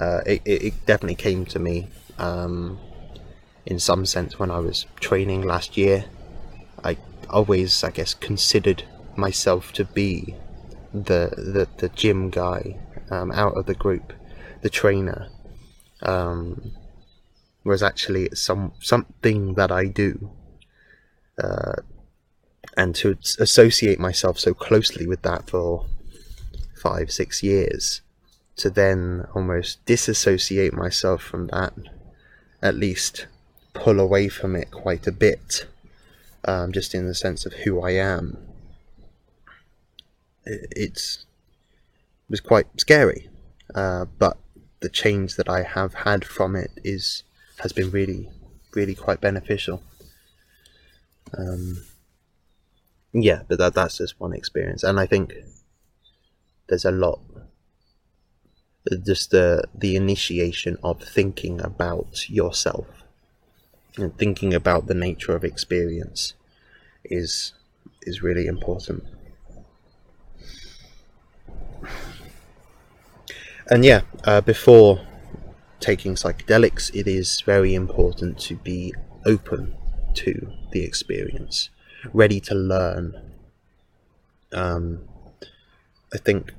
uh, 0.00 0.22
it, 0.24 0.42
it, 0.46 0.86
definitely 0.86 1.14
came 1.14 1.44
to 1.44 1.58
me 1.58 1.86
um, 2.18 2.78
in 3.66 3.78
some 3.78 4.06
sense 4.06 4.38
when 4.38 4.50
I 4.50 4.58
was 4.58 4.86
training 4.98 5.42
last 5.42 5.76
year. 5.76 6.06
I 6.82 6.96
always, 7.28 7.84
I 7.84 7.90
guess, 7.90 8.14
considered 8.14 8.84
myself 9.14 9.72
to 9.74 9.84
be 9.84 10.34
the 10.92 11.32
the, 11.36 11.68
the 11.78 11.88
gym 11.90 12.30
guy 12.30 12.78
um, 13.10 13.32
out 13.32 13.56
of 13.56 13.66
the 13.66 13.74
group, 13.74 14.12
the 14.62 14.70
trainer. 14.70 15.28
Um, 16.02 16.72
was 17.62 17.82
actually 17.82 18.28
some 18.34 18.72
something 18.80 19.54
that 19.54 19.70
I 19.70 19.84
do, 19.86 20.30
uh, 21.42 21.74
and 22.76 22.94
to 22.96 23.18
associate 23.38 23.98
myself 23.98 24.38
so 24.38 24.54
closely 24.54 25.06
with 25.06 25.22
that 25.22 25.50
for 25.50 25.86
five 26.74 27.10
six 27.10 27.42
years 27.42 28.00
to 28.56 28.70
then 28.70 29.26
almost 29.34 29.84
disassociate 29.86 30.74
myself 30.74 31.22
from 31.22 31.46
that, 31.48 31.72
at 32.62 32.74
least 32.74 33.26
pull 33.72 33.98
away 33.98 34.28
from 34.28 34.54
it 34.54 34.70
quite 34.70 35.06
a 35.06 35.12
bit, 35.12 35.66
um, 36.44 36.70
just 36.70 36.94
in 36.94 37.06
the 37.06 37.14
sense 37.14 37.46
of 37.46 37.52
who 37.52 37.80
I 37.80 37.92
am. 37.92 38.36
It's 40.76 41.26
it 42.28 42.30
was 42.30 42.40
quite 42.40 42.66
scary, 42.78 43.28
uh, 43.74 44.06
but 44.18 44.36
the 44.80 44.88
change 44.88 45.36
that 45.36 45.48
I 45.48 45.62
have 45.62 45.94
had 45.94 46.24
from 46.24 46.56
it 46.56 46.70
is 46.84 47.22
has 47.58 47.72
been 47.72 47.90
really, 47.90 48.28
really 48.74 48.94
quite 48.94 49.20
beneficial. 49.20 49.82
Um, 51.36 51.84
yeah, 53.12 53.42
but 53.48 53.58
that 53.58 53.74
that's 53.74 53.98
just 53.98 54.20
one 54.20 54.32
experience, 54.32 54.82
and 54.82 54.98
I 54.98 55.06
think 55.06 55.34
there's 56.68 56.84
a 56.84 56.90
lot 56.90 57.20
just 59.04 59.30
the 59.30 59.64
the 59.74 59.96
initiation 59.96 60.76
of 60.82 61.02
thinking 61.02 61.60
about 61.60 62.28
yourself 62.28 62.86
and 63.96 64.16
thinking 64.16 64.54
about 64.54 64.86
the 64.86 64.94
nature 64.94 65.34
of 65.34 65.44
experience 65.44 66.34
is 67.04 67.52
is 68.02 68.22
really 68.22 68.46
important. 68.46 69.04
And 73.70 73.84
yeah, 73.84 74.00
uh, 74.24 74.40
before 74.40 75.00
taking 75.78 76.16
psychedelics, 76.16 76.92
it 76.92 77.06
is 77.06 77.40
very 77.42 77.72
important 77.76 78.40
to 78.40 78.56
be 78.56 78.92
open 79.24 79.76
to 80.14 80.52
the 80.72 80.82
experience, 80.82 81.70
ready 82.12 82.40
to 82.40 82.54
learn. 82.56 83.14
Um, 84.52 85.08
I 86.12 86.18
think 86.18 86.52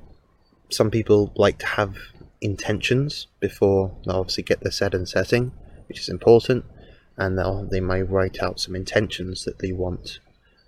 some 0.70 0.90
people 0.90 1.30
like 1.36 1.58
to 1.58 1.66
have 1.66 1.96
intentions 2.40 3.26
before 3.40 3.94
they 4.06 4.12
obviously 4.12 4.44
get 4.44 4.60
the 4.60 4.72
set 4.72 4.94
and 4.94 5.06
setting, 5.06 5.52
which 5.88 6.00
is 6.00 6.08
important, 6.08 6.64
and 7.18 7.38
they 7.70 7.80
may 7.80 8.02
write 8.02 8.42
out 8.42 8.58
some 8.58 8.74
intentions 8.74 9.44
that 9.44 9.58
they 9.58 9.72
want 9.72 10.18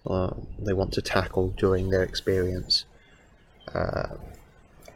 uh, 0.07 0.35
they 0.59 0.75
want 0.75 0.93
to 0.93 1.01
tackle 1.01 1.55
during 1.57 1.89
their 1.89 2.03
experience. 2.03 2.85
Uh, 3.75 4.09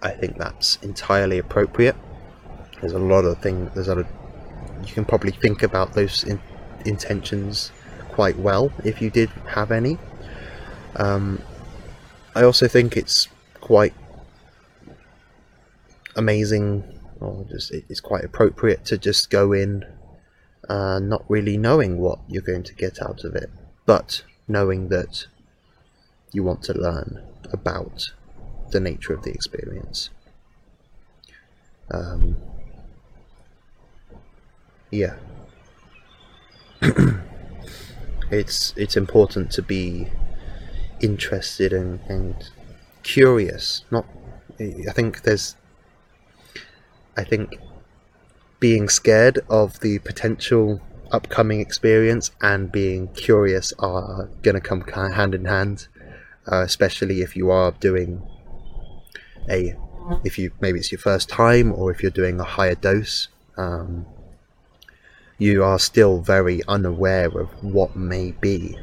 I 0.03 0.11
think 0.11 0.39
that's 0.39 0.77
entirely 0.77 1.39
appropriate. 1.39 1.97
There's 2.81 2.93
a 2.93 2.99
lot 2.99 3.25
of 3.25 3.39
things. 3.41 3.71
There's 3.75 3.89
a 3.89 3.97
lot 3.97 4.07
of, 4.07 4.87
you 4.87 4.93
can 4.93 5.05
probably 5.05 5.33
think 5.33 5.63
about 5.63 5.95
those 5.95 6.25
in, 6.25 6.41
intentions 6.85 7.73
quite 8.11 8.39
well 8.39 8.73
if 8.85 9.03
you 9.03 9.11
did 9.11 9.29
have 9.47 9.71
any. 9.73 9.99
Um, 10.97 11.43
I 12.35 12.45
also 12.45 12.69
think 12.69 12.97
it's 12.97 13.29
quite 13.61 13.95
amazing 16.17 16.85
or 17.21 17.45
just 17.49 17.73
it's 17.73 18.01
quite 18.01 18.25
appropriate 18.25 18.85
to 18.87 18.99
just 18.99 19.31
go 19.31 19.53
in 19.53 19.85
uh, 20.69 20.99
not 20.99 21.25
really 21.29 21.57
knowing 21.57 21.99
what 21.99 22.19
you're 22.29 22.43
going 22.43 22.63
to 22.63 22.75
get 22.75 23.01
out 23.01 23.25
of 23.25 23.35
it, 23.35 23.51
but 23.87 24.23
knowing 24.47 24.89
that 24.89 25.27
you 26.33 26.43
want 26.43 26.63
to 26.63 26.75
learn 26.75 27.23
about 27.53 28.13
the 28.71 28.81
nature 28.81 29.13
of 29.13 29.23
the 29.23 29.31
experience. 29.31 30.11
Um, 31.91 32.37
yeah, 34.91 35.17
it's 38.31 38.75
it's 38.77 38.97
important 38.97 39.51
to 39.53 39.63
be 39.63 40.09
interested 41.01 41.73
and, 41.73 42.01
and 42.09 42.51
curious. 43.03 43.85
Not, 43.91 44.07
I 44.61 44.93
think 44.93 45.23
there's 45.23 45.57
I 47.17 47.25
think 47.25 47.59
being 48.61 48.89
scared 48.89 49.41
of 49.49 49.81
the 49.81 49.99
potential 50.01 50.81
upcoming 51.11 51.61
experience 51.61 52.31
and 52.41 52.71
being 52.71 53.09
curious 53.09 53.73
are 53.79 54.29
going 54.43 54.55
to 54.55 54.61
come 54.61 54.83
hand 54.83 55.35
in 55.35 55.45
hand, 55.45 55.89
uh, 56.51 56.63
especially 56.63 57.23
if 57.23 57.37
you 57.37 57.51
are 57.51 57.73
doing 57.73 58.23
a 59.51 59.77
if 60.25 60.39
you 60.39 60.51
maybe 60.61 60.79
it's 60.79 60.91
your 60.91 60.99
first 60.99 61.29
time 61.29 61.73
or 61.73 61.91
if 61.91 62.03
you're 62.03 62.11
doing 62.11 62.41
a 62.41 62.45
higher 62.45 62.75
dose, 62.75 63.29
um, 63.57 64.07
you 65.39 65.63
are 65.63 65.79
still 65.79 66.21
very 66.21 66.63
unaware 66.67 67.27
of 67.27 67.49
what 67.63 67.95
may 67.95 68.33
be. 68.33 68.77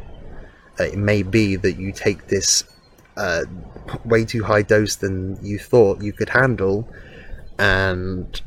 Uh, 0.80 0.84
it 0.84 0.98
may 0.98 1.24
be 1.24 1.56
that 1.56 1.78
you 1.78 1.92
take 1.92 2.28
this 2.28 2.64
uh, 3.18 3.44
way 4.04 4.26
too 4.26 4.44
high 4.44 4.62
dose 4.62 4.96
than 4.98 5.38
you 5.44 5.58
thought 5.58 6.02
you 6.02 6.14
could 6.14 6.30
handle, 6.30 6.88
and 7.58 8.42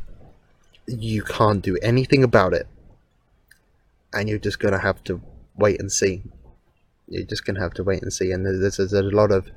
you 0.86 1.22
can't 1.22 1.62
do 1.62 1.76
anything 1.82 2.22
about 2.22 2.52
it, 2.52 2.66
and 4.12 4.28
you're 4.28 4.38
just 4.38 4.58
gonna 4.58 4.78
have 4.78 5.02
to 5.04 5.20
wait 5.56 5.80
and 5.80 5.90
see. 5.90 6.22
You're 7.08 7.24
just 7.24 7.44
gonna 7.44 7.60
have 7.60 7.74
to 7.74 7.84
wait 7.84 8.02
and 8.02 8.12
see, 8.12 8.30
and 8.30 8.44
there's, 8.44 8.76
there's 8.76 8.92
a 8.92 9.02
lot 9.02 9.32
of 9.32 9.50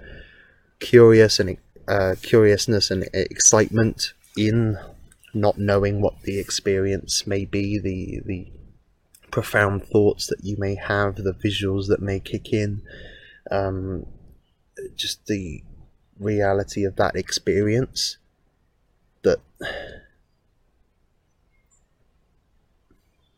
curious 0.80 1.39
and 1.39 1.58
uh, 1.91 2.15
curiousness 2.21 2.89
and 2.89 3.10
excitement 3.13 4.13
in 4.38 4.77
not 5.34 5.58
knowing 5.58 5.99
what 5.99 6.21
the 6.21 6.39
experience 6.39 7.27
may 7.27 7.43
be, 7.43 7.77
the 7.77 8.21
the 8.25 8.47
profound 9.30 9.84
thoughts 9.84 10.27
that 10.27 10.41
you 10.41 10.56
may 10.58 10.75
have, 10.75 11.15
the 11.15 11.34
visuals 11.34 11.88
that 11.88 12.01
may 12.01 12.19
kick 12.19 12.54
in, 12.54 12.82
um, 13.51 14.06
just 14.95 15.25
the 15.25 15.63
reality 16.17 16.86
of 16.86 16.95
that 16.95 17.15
experience. 17.15 18.17
That, 19.23 19.39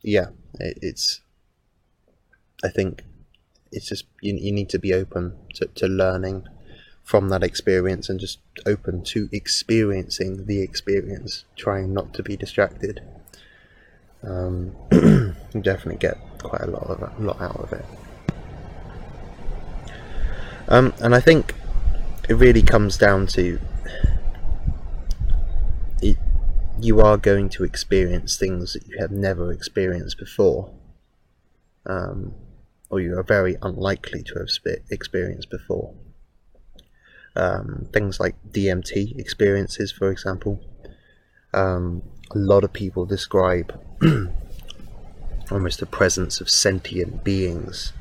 yeah, 0.03 0.27
it, 0.59 0.77
it's. 0.81 1.21
I 2.63 2.69
think 2.69 3.03
it's 3.71 3.87
just 3.87 4.05
you, 4.21 4.35
you 4.35 4.51
need 4.51 4.69
to 4.69 4.79
be 4.79 4.93
open 4.93 5.35
to, 5.55 5.65
to 5.65 5.87
learning 5.87 6.47
from 7.03 7.29
that 7.29 7.43
experience 7.43 8.09
and 8.09 8.19
just 8.19 8.39
open 8.65 9.03
to 9.03 9.27
experiencing 9.31 10.45
the 10.45 10.61
experience, 10.61 11.43
trying 11.55 11.93
not 11.93 12.13
to 12.13 12.23
be 12.23 12.37
distracted. 12.37 13.01
Um, 14.23 14.73
definitely 15.61 15.97
get 15.97 16.17
quite 16.41 16.61
a 16.61 16.67
lot 16.67 16.83
of 16.83 17.01
a 17.01 17.21
lot 17.21 17.41
out 17.41 17.57
of 17.57 17.73
it. 17.73 17.85
Um, 20.69 20.93
and 21.01 21.13
I 21.13 21.19
think 21.19 21.53
it 22.29 22.35
really 22.35 22.61
comes 22.61 22.97
down 22.97 23.27
to 23.27 23.59
it, 26.01 26.17
you 26.79 27.01
are 27.01 27.17
going 27.17 27.49
to 27.49 27.65
experience 27.65 28.37
things 28.37 28.71
that 28.73 28.87
you 28.87 28.97
have 28.97 29.11
never 29.11 29.51
experienced 29.51 30.17
before, 30.17 30.71
um, 31.85 32.33
or 32.89 33.01
you 33.01 33.17
are 33.19 33.23
very 33.23 33.57
unlikely 33.61 34.23
to 34.23 34.35
have 34.35 34.47
experienced 34.89 35.49
before 35.49 35.93
um, 37.35 37.87
things 37.91 38.19
like 38.19 38.35
DMT 38.51 39.17
experiences, 39.19 39.91
for 39.91 40.11
example. 40.11 40.59
Um, 41.53 42.01
a 42.31 42.37
lot 42.37 42.63
of 42.63 42.73
people 42.73 43.05
describe 43.05 43.79
almost 45.51 45.79
the 45.79 45.85
presence 45.85 46.41
of 46.41 46.49
sentient 46.49 47.23
beings 47.23 47.93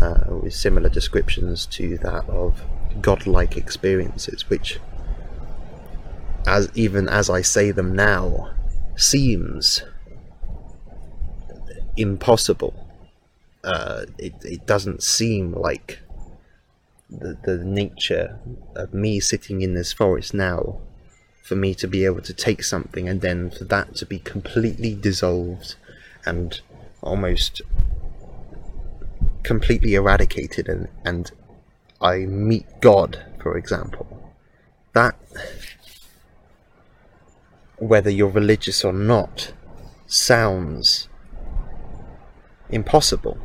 uh, 0.00 0.24
with 0.42 0.54
similar 0.54 0.88
descriptions 0.88 1.66
to 1.66 1.98
that 1.98 2.28
of 2.28 2.62
godlike 3.00 3.56
experiences, 3.56 4.48
which, 4.48 4.78
as 6.46 6.70
even 6.74 7.08
as 7.08 7.30
I 7.30 7.42
say 7.42 7.70
them 7.70 7.94
now, 7.94 8.50
seems 8.96 9.82
impossible. 11.96 12.74
Uh, 13.64 14.06
it, 14.18 14.34
it 14.44 14.66
doesn't 14.66 15.02
seem 15.02 15.52
like 15.52 16.00
the, 17.18 17.36
the 17.42 17.64
nature 17.64 18.38
of 18.74 18.94
me 18.94 19.20
sitting 19.20 19.60
in 19.62 19.74
this 19.74 19.92
forest 19.92 20.32
now 20.32 20.80
for 21.42 21.56
me 21.56 21.74
to 21.74 21.86
be 21.86 22.04
able 22.04 22.22
to 22.22 22.32
take 22.32 22.62
something 22.62 23.08
and 23.08 23.20
then 23.20 23.50
for 23.50 23.64
that 23.64 23.94
to 23.96 24.06
be 24.06 24.18
completely 24.18 24.94
dissolved 24.94 25.74
and 26.24 26.60
almost 27.02 27.60
completely 29.42 29.94
eradicated 29.94 30.68
and, 30.68 30.88
and 31.04 31.32
I 32.00 32.18
meet 32.18 32.66
God, 32.80 33.22
for 33.40 33.56
example. 33.56 34.32
That, 34.92 35.16
whether 37.76 38.10
you're 38.10 38.28
religious 38.28 38.84
or 38.84 38.92
not, 38.92 39.52
sounds 40.06 41.08
impossible. 42.68 43.38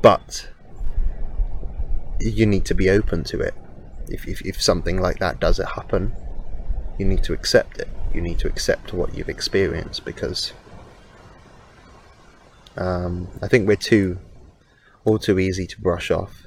But 0.00 0.48
you 2.20 2.46
need 2.46 2.64
to 2.66 2.74
be 2.74 2.90
open 2.90 3.24
to 3.24 3.40
it. 3.40 3.54
If, 4.08 4.26
if, 4.26 4.42
if 4.42 4.60
something 4.60 5.00
like 5.00 5.18
that 5.18 5.40
does 5.40 5.58
happen, 5.58 6.14
you 6.98 7.06
need 7.06 7.24
to 7.24 7.32
accept 7.32 7.78
it. 7.78 7.88
You 8.12 8.20
need 8.20 8.38
to 8.40 8.48
accept 8.48 8.92
what 8.92 9.14
you've 9.14 9.28
experienced 9.28 10.04
because 10.04 10.52
um, 12.76 13.28
I 13.42 13.48
think 13.48 13.66
we're 13.66 13.76
too 13.76 14.18
all 15.04 15.18
too 15.18 15.38
easy 15.38 15.66
to 15.66 15.80
brush 15.80 16.10
off 16.10 16.46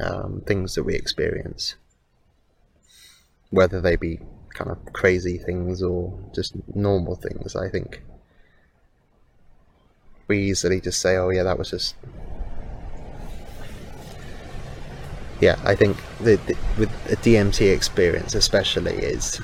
um, 0.00 0.42
things 0.46 0.74
that 0.74 0.82
we 0.82 0.94
experience, 0.94 1.76
whether 3.50 3.80
they 3.80 3.96
be 3.96 4.18
kind 4.52 4.70
of 4.70 4.92
crazy 4.92 5.38
things 5.38 5.82
or 5.82 6.18
just 6.34 6.56
normal 6.74 7.14
things. 7.14 7.54
I 7.54 7.68
think 7.68 8.02
we 10.26 10.38
easily 10.38 10.80
just 10.80 11.00
say, 11.00 11.16
"Oh 11.16 11.30
yeah, 11.30 11.44
that 11.44 11.58
was 11.58 11.70
just 11.70 11.94
yeah, 15.44 15.60
I 15.62 15.74
think 15.74 15.98
the, 16.20 16.36
the, 16.46 16.56
with 16.78 16.90
a 17.12 17.16
DMT 17.16 17.70
experience, 17.70 18.34
especially, 18.34 18.94
is 18.94 19.42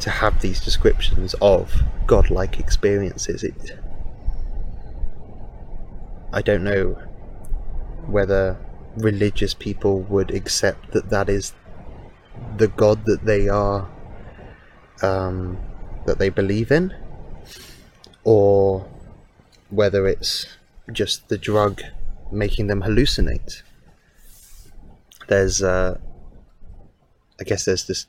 to 0.00 0.08
have 0.08 0.40
these 0.40 0.58
descriptions 0.58 1.34
of 1.42 1.70
godlike 2.06 2.58
experiences. 2.58 3.44
It, 3.44 3.78
I 6.32 6.40
don't 6.40 6.64
know 6.64 6.94
whether 8.06 8.56
religious 8.96 9.52
people 9.52 10.00
would 10.00 10.30
accept 10.30 10.92
that 10.92 11.10
that 11.10 11.28
is 11.28 11.52
the 12.56 12.68
god 12.68 13.04
that 13.04 13.22
they 13.26 13.50
are, 13.50 13.86
um, 15.02 15.58
that 16.06 16.18
they 16.18 16.30
believe 16.30 16.72
in, 16.72 16.94
or 18.24 18.88
whether 19.68 20.06
it's 20.06 20.46
just 20.90 21.28
the 21.28 21.36
drug 21.36 21.82
making 22.32 22.68
them 22.68 22.80
hallucinate 22.80 23.60
there's 25.28 25.62
uh, 25.62 25.98
I 27.40 27.44
guess 27.44 27.64
there's 27.64 27.86
this 27.86 28.06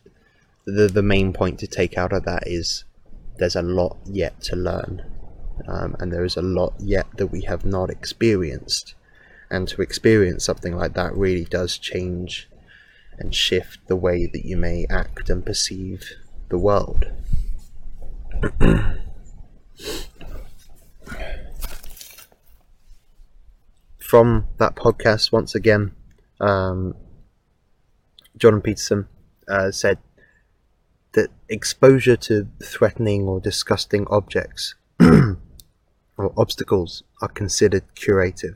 the 0.66 0.88
the 0.88 1.04
main 1.04 1.34
point 1.34 1.60
to 1.60 1.68
take 1.68 1.98
out 1.98 2.14
of 2.14 2.26
that 2.26 2.44
is 2.48 2.84
there's 3.38 3.56
a 3.56 3.62
lot 3.62 3.98
yet 4.06 4.42
to 4.42 4.56
learn, 4.56 5.04
um, 5.68 5.96
and 6.00 6.12
there 6.12 6.26
is 6.26 6.38
a 6.38 6.42
lot 6.42 6.74
yet 6.80 7.08
that 7.18 7.28
we 7.28 7.42
have 7.42 7.66
not 7.66 7.90
experienced, 7.90 8.96
and 9.50 9.68
to 9.70 9.82
experience 9.82 10.44
something 10.44 10.76
like 10.76 10.94
that 10.94 11.16
really 11.16 11.46
does 11.46 11.78
change 11.78 12.50
and 13.20 13.34
shift 13.34 13.80
the 13.88 13.96
way 13.96 14.26
that 14.28 14.46
you 14.46 14.58
may 14.58 14.86
act 14.90 15.30
and 15.30 15.46
perceive 15.46 16.12
the 16.50 16.58
world. 16.58 17.06
From 24.00 24.48
that 24.58 24.76
podcast, 24.76 25.32
once 25.32 25.54
again, 25.56 25.94
um, 26.40 26.96
Jordan 28.38 28.62
Peterson 28.62 29.08
uh, 29.48 29.72
said 29.72 29.98
that 31.14 31.30
exposure 31.50 32.16
to 32.16 32.48
threatening 32.62 33.24
or 33.24 33.40
disgusting 33.40 34.06
objects 34.10 34.76
or 35.00 36.34
obstacles 36.38 37.04
are 37.22 37.30
considered 37.30 37.84
curative. 37.96 38.56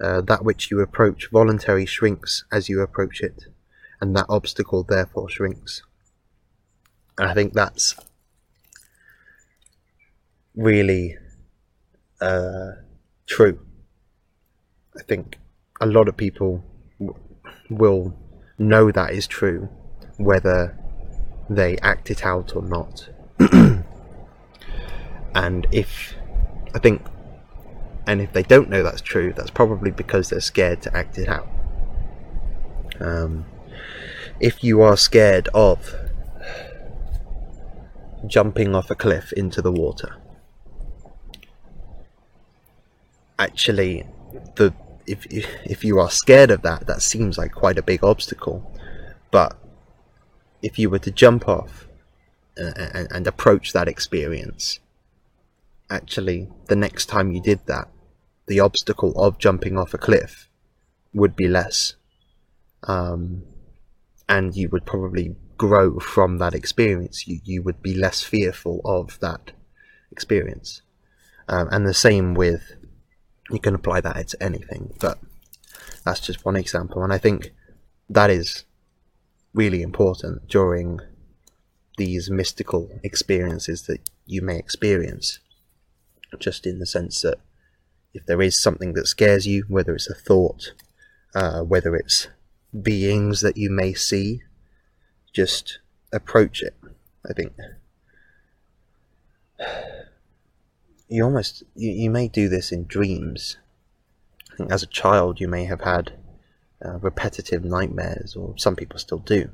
Uh, 0.00 0.20
that 0.22 0.44
which 0.44 0.70
you 0.70 0.80
approach 0.80 1.28
voluntarily 1.30 1.86
shrinks 1.86 2.44
as 2.50 2.68
you 2.68 2.80
approach 2.80 3.20
it, 3.20 3.44
and 4.00 4.16
that 4.16 4.24
obstacle 4.28 4.82
therefore 4.82 5.28
shrinks. 5.28 5.82
And 7.18 7.28
I 7.28 7.34
think 7.34 7.52
that's 7.52 7.94
really 10.56 11.18
uh, 12.20 12.72
true. 13.26 13.60
I 14.98 15.02
think 15.02 15.36
a 15.80 15.86
lot 15.86 16.08
of 16.08 16.16
people 16.16 16.64
w- 16.98 17.18
will 17.68 18.16
know 18.60 18.92
that 18.92 19.12
is 19.12 19.26
true, 19.26 19.68
whether 20.18 20.76
they 21.48 21.76
act 21.78 22.10
it 22.10 22.24
out 22.24 22.54
or 22.54 22.62
not. 22.62 23.08
and 25.34 25.66
if 25.72 26.14
I 26.74 26.78
think, 26.78 27.02
and 28.06 28.20
if 28.20 28.32
they 28.32 28.42
don't 28.42 28.68
know 28.68 28.82
that's 28.82 29.00
true, 29.00 29.32
that's 29.34 29.50
probably 29.50 29.90
because 29.90 30.30
they're 30.30 30.40
scared 30.40 30.82
to 30.82 30.96
act 30.96 31.18
it 31.18 31.28
out. 31.28 31.48
Um, 33.00 33.46
if 34.38 34.62
you 34.62 34.82
are 34.82 34.96
scared 34.96 35.48
of 35.54 35.94
jumping 38.26 38.74
off 38.74 38.90
a 38.90 38.94
cliff 38.94 39.32
into 39.32 39.62
the 39.62 39.72
water, 39.72 40.16
actually, 43.38 44.06
the 44.56 44.74
if 45.10 45.26
if 45.64 45.84
you 45.84 45.98
are 45.98 46.10
scared 46.10 46.50
of 46.50 46.62
that, 46.62 46.86
that 46.86 47.02
seems 47.02 47.36
like 47.36 47.52
quite 47.52 47.78
a 47.78 47.82
big 47.82 48.02
obstacle. 48.04 48.58
But 49.30 49.56
if 50.62 50.78
you 50.78 50.90
were 50.90 50.98
to 51.00 51.10
jump 51.10 51.48
off 51.48 51.88
uh, 52.58 52.72
and, 52.76 53.08
and 53.10 53.26
approach 53.26 53.72
that 53.72 53.88
experience, 53.88 54.80
actually, 55.88 56.48
the 56.66 56.76
next 56.76 57.06
time 57.06 57.32
you 57.32 57.42
did 57.42 57.60
that, 57.66 57.88
the 58.46 58.60
obstacle 58.60 59.12
of 59.16 59.38
jumping 59.38 59.78
off 59.78 59.94
a 59.94 59.98
cliff 59.98 60.48
would 61.12 61.34
be 61.36 61.48
less. 61.48 61.94
Um, 62.84 63.42
and 64.28 64.54
you 64.54 64.68
would 64.68 64.86
probably 64.86 65.34
grow 65.58 65.98
from 65.98 66.38
that 66.38 66.54
experience. 66.54 67.26
You, 67.26 67.40
you 67.44 67.62
would 67.62 67.82
be 67.82 67.94
less 67.94 68.22
fearful 68.22 68.80
of 68.84 69.18
that 69.20 69.52
experience. 70.10 70.82
Um, 71.48 71.68
and 71.72 71.86
the 71.86 71.94
same 71.94 72.34
with, 72.34 72.76
you 73.50 73.60
can 73.60 73.74
apply 73.74 74.00
that 74.00 74.28
to 74.28 74.42
anything, 74.42 74.94
but 75.00 75.18
that's 76.04 76.20
just 76.20 76.44
one 76.44 76.56
example. 76.56 77.02
And 77.02 77.12
I 77.12 77.18
think 77.18 77.52
that 78.08 78.30
is 78.30 78.64
really 79.52 79.82
important 79.82 80.48
during 80.48 81.00
these 81.96 82.30
mystical 82.30 82.88
experiences 83.02 83.82
that 83.82 84.08
you 84.26 84.42
may 84.42 84.58
experience. 84.58 85.40
Just 86.38 86.66
in 86.66 86.78
the 86.78 86.86
sense 86.86 87.22
that 87.22 87.38
if 88.14 88.24
there 88.26 88.40
is 88.40 88.60
something 88.60 88.94
that 88.94 89.06
scares 89.06 89.46
you, 89.46 89.64
whether 89.68 89.94
it's 89.94 90.08
a 90.08 90.14
thought, 90.14 90.72
uh, 91.34 91.60
whether 91.60 91.94
it's 91.94 92.28
beings 92.82 93.40
that 93.40 93.56
you 93.56 93.70
may 93.70 93.94
see, 93.94 94.42
just 95.32 95.80
approach 96.12 96.62
it. 96.62 96.74
I 97.28 97.32
think 97.32 97.52
you 101.10 101.24
almost 101.24 101.64
you, 101.74 101.90
you 101.90 102.10
may 102.10 102.28
do 102.28 102.48
this 102.48 102.72
in 102.72 102.84
dreams. 102.84 103.58
I 104.52 104.56
think 104.56 104.72
as 104.72 104.82
a 104.82 104.86
child 104.86 105.40
you 105.40 105.48
may 105.48 105.64
have 105.64 105.82
had 105.82 106.12
uh, 106.82 106.98
repetitive 106.98 107.64
nightmares, 107.64 108.36
or 108.36 108.54
some 108.56 108.76
people 108.76 108.98
still 108.98 109.18
do. 109.18 109.50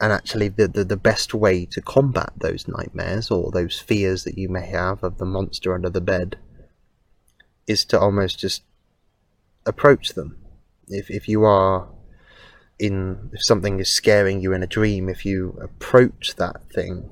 And 0.00 0.12
actually, 0.12 0.48
the, 0.48 0.68
the 0.68 0.84
the 0.84 0.96
best 0.96 1.32
way 1.32 1.64
to 1.66 1.80
combat 1.80 2.32
those 2.36 2.68
nightmares 2.68 3.30
or 3.30 3.50
those 3.50 3.78
fears 3.78 4.24
that 4.24 4.36
you 4.36 4.48
may 4.48 4.66
have 4.66 5.02
of 5.02 5.18
the 5.18 5.24
monster 5.24 5.74
under 5.74 5.90
the 5.90 6.00
bed 6.00 6.36
is 7.66 7.84
to 7.86 7.98
almost 7.98 8.38
just 8.38 8.62
approach 9.64 10.10
them. 10.10 10.38
If 10.88 11.10
if 11.10 11.28
you 11.28 11.44
are 11.44 11.88
in 12.78 13.30
if 13.32 13.44
something 13.44 13.80
is 13.80 13.94
scaring 13.94 14.40
you 14.40 14.52
in 14.52 14.62
a 14.62 14.68
dream, 14.68 15.08
if 15.08 15.24
you 15.24 15.58
approach 15.60 16.36
that 16.36 16.68
thing, 16.70 17.10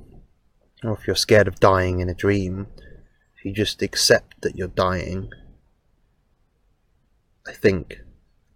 or 0.82 0.92
if 0.92 1.06
you're 1.06 1.16
scared 1.16 1.48
of 1.48 1.60
dying 1.60 2.00
in 2.00 2.08
a 2.08 2.14
dream, 2.14 2.66
if 3.36 3.44
you 3.44 3.52
just 3.52 3.82
accept 3.82 4.40
that 4.42 4.56
you're 4.56 4.68
dying, 4.68 5.30
I 7.46 7.52
think 7.52 8.00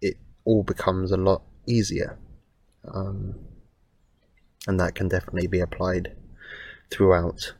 it 0.01 0.17
all 0.45 0.63
becomes 0.63 1.11
a 1.11 1.17
lot 1.17 1.43
easier. 1.65 2.17
Um, 2.85 3.35
and 4.67 4.79
that 4.79 4.95
can 4.95 5.07
definitely 5.07 5.47
be 5.47 5.59
applied 5.59 6.15
throughout 6.91 7.53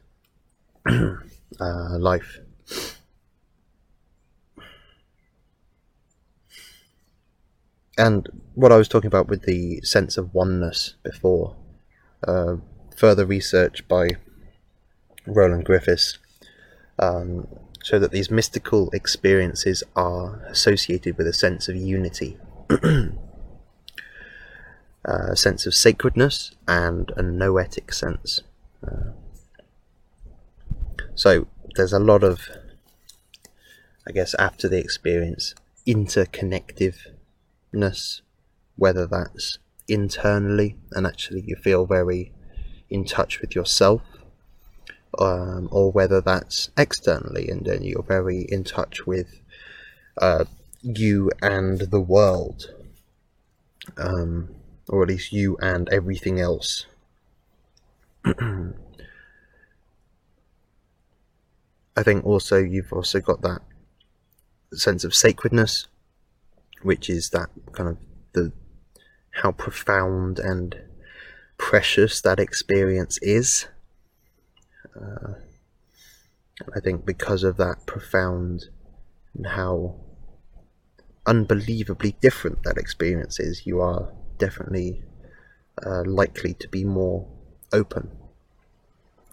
uh, 0.88 1.16
life. 1.60 2.40
And 7.98 8.30
what 8.56 8.72
I 8.72 8.78
was 8.78 8.88
talking 8.88 9.08
about 9.08 9.28
with 9.28 9.44
the 9.44 9.82
sense 9.82 10.18
of 10.18 10.34
oneness 10.34 10.96
before, 11.04 11.56
uh, 12.28 12.58
further 12.96 13.26
research 13.26 13.88
by 13.88 14.12
Roland 15.26 15.66
Griffiths 15.66 16.18
um, 17.00 17.48
show 17.84 18.00
that 18.00 18.12
these 18.12 18.32
mystical 18.32 18.90
experiences 18.92 19.84
are 19.96 20.44
associated 20.48 21.18
with 21.18 21.28
a 21.28 21.34
sense 21.34 21.68
of 21.68 21.76
unity, 21.76 22.38
a 25.06 25.36
sense 25.36 25.66
of 25.66 25.74
sacredness, 25.74 26.52
and 26.68 27.12
a 27.18 27.22
noetic 27.22 27.94
sense. 27.94 28.42
Uh, 28.86 29.12
so 31.16 31.48
there's 31.76 31.94
a 31.94 32.00
lot 32.00 32.24
of, 32.24 32.50
I 34.08 34.12
guess, 34.12 34.34
after 34.36 34.68
the 34.68 34.80
experience, 34.80 35.56
interconnectiveness, 35.88 38.22
whether 38.76 39.08
that's 39.08 39.58
internally 39.88 40.76
and 40.92 41.06
actually 41.06 41.42
you 41.42 41.56
feel 41.56 41.86
very 41.86 42.32
in 42.90 43.04
touch 43.04 43.42
with 43.42 43.56
yourself 43.56 44.02
um, 45.20 45.68
or 45.72 45.92
whether 45.92 46.22
that's 46.22 46.70
externally, 46.78 47.50
and 47.50 47.66
then 47.66 47.84
you're 47.84 48.04
very 48.04 48.42
in 48.50 48.64
touch 48.64 49.06
with 49.06 49.42
uh, 50.18 50.46
you 50.82 51.32
and 51.42 51.82
the 51.82 52.00
world, 52.00 52.74
um, 53.98 54.50
or 54.88 55.04
at 55.04 55.10
least 55.10 55.32
you 55.32 55.58
and 55.62 55.90
everything 55.90 56.40
else. 56.40 56.86
I 61.96 62.04
think 62.04 62.26
also 62.26 62.58
you've 62.58 62.94
also 62.94 63.20
got 63.20 63.42
that 63.42 63.62
sense 64.74 65.04
of 65.04 65.14
sacredness, 65.14 65.88
which 66.82 67.10
is 67.10 67.30
that 67.32 67.50
kind 67.74 67.90
of 67.90 67.98
the 68.34 68.52
how 69.32 69.52
profound 69.52 70.40
and 70.40 70.76
precious 71.58 72.22
that 72.22 72.40
experience 72.40 73.18
is. 73.22 73.68
Uh, 74.96 75.34
I 76.76 76.80
think 76.80 77.06
because 77.06 77.44
of 77.44 77.58
that 77.58 77.86
profound 77.86 78.70
and 79.36 79.48
how 79.48 79.96
unbelievably 81.26 82.18
different 82.22 82.64
that 82.64 82.78
experience 82.78 83.40
is, 83.40 83.66
you 83.66 83.82
are 83.82 84.12
definitely 84.38 85.04
uh, 85.86 86.04
likely 86.06 86.54
to 86.56 86.68
be 86.68 86.84
more 86.84 87.28
open. 87.72 88.12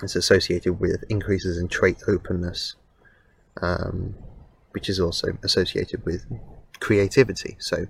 It's 0.02 0.16
associated 0.16 0.78
with 0.78 1.04
increases 1.08 1.58
in 1.58 1.68
trait 1.68 2.02
openness, 2.06 2.76
um, 3.60 4.14
which 4.70 4.88
is 4.88 5.00
also 5.00 5.36
associated 5.42 6.04
with 6.04 6.24
creativity. 6.78 7.56
So 7.58 7.86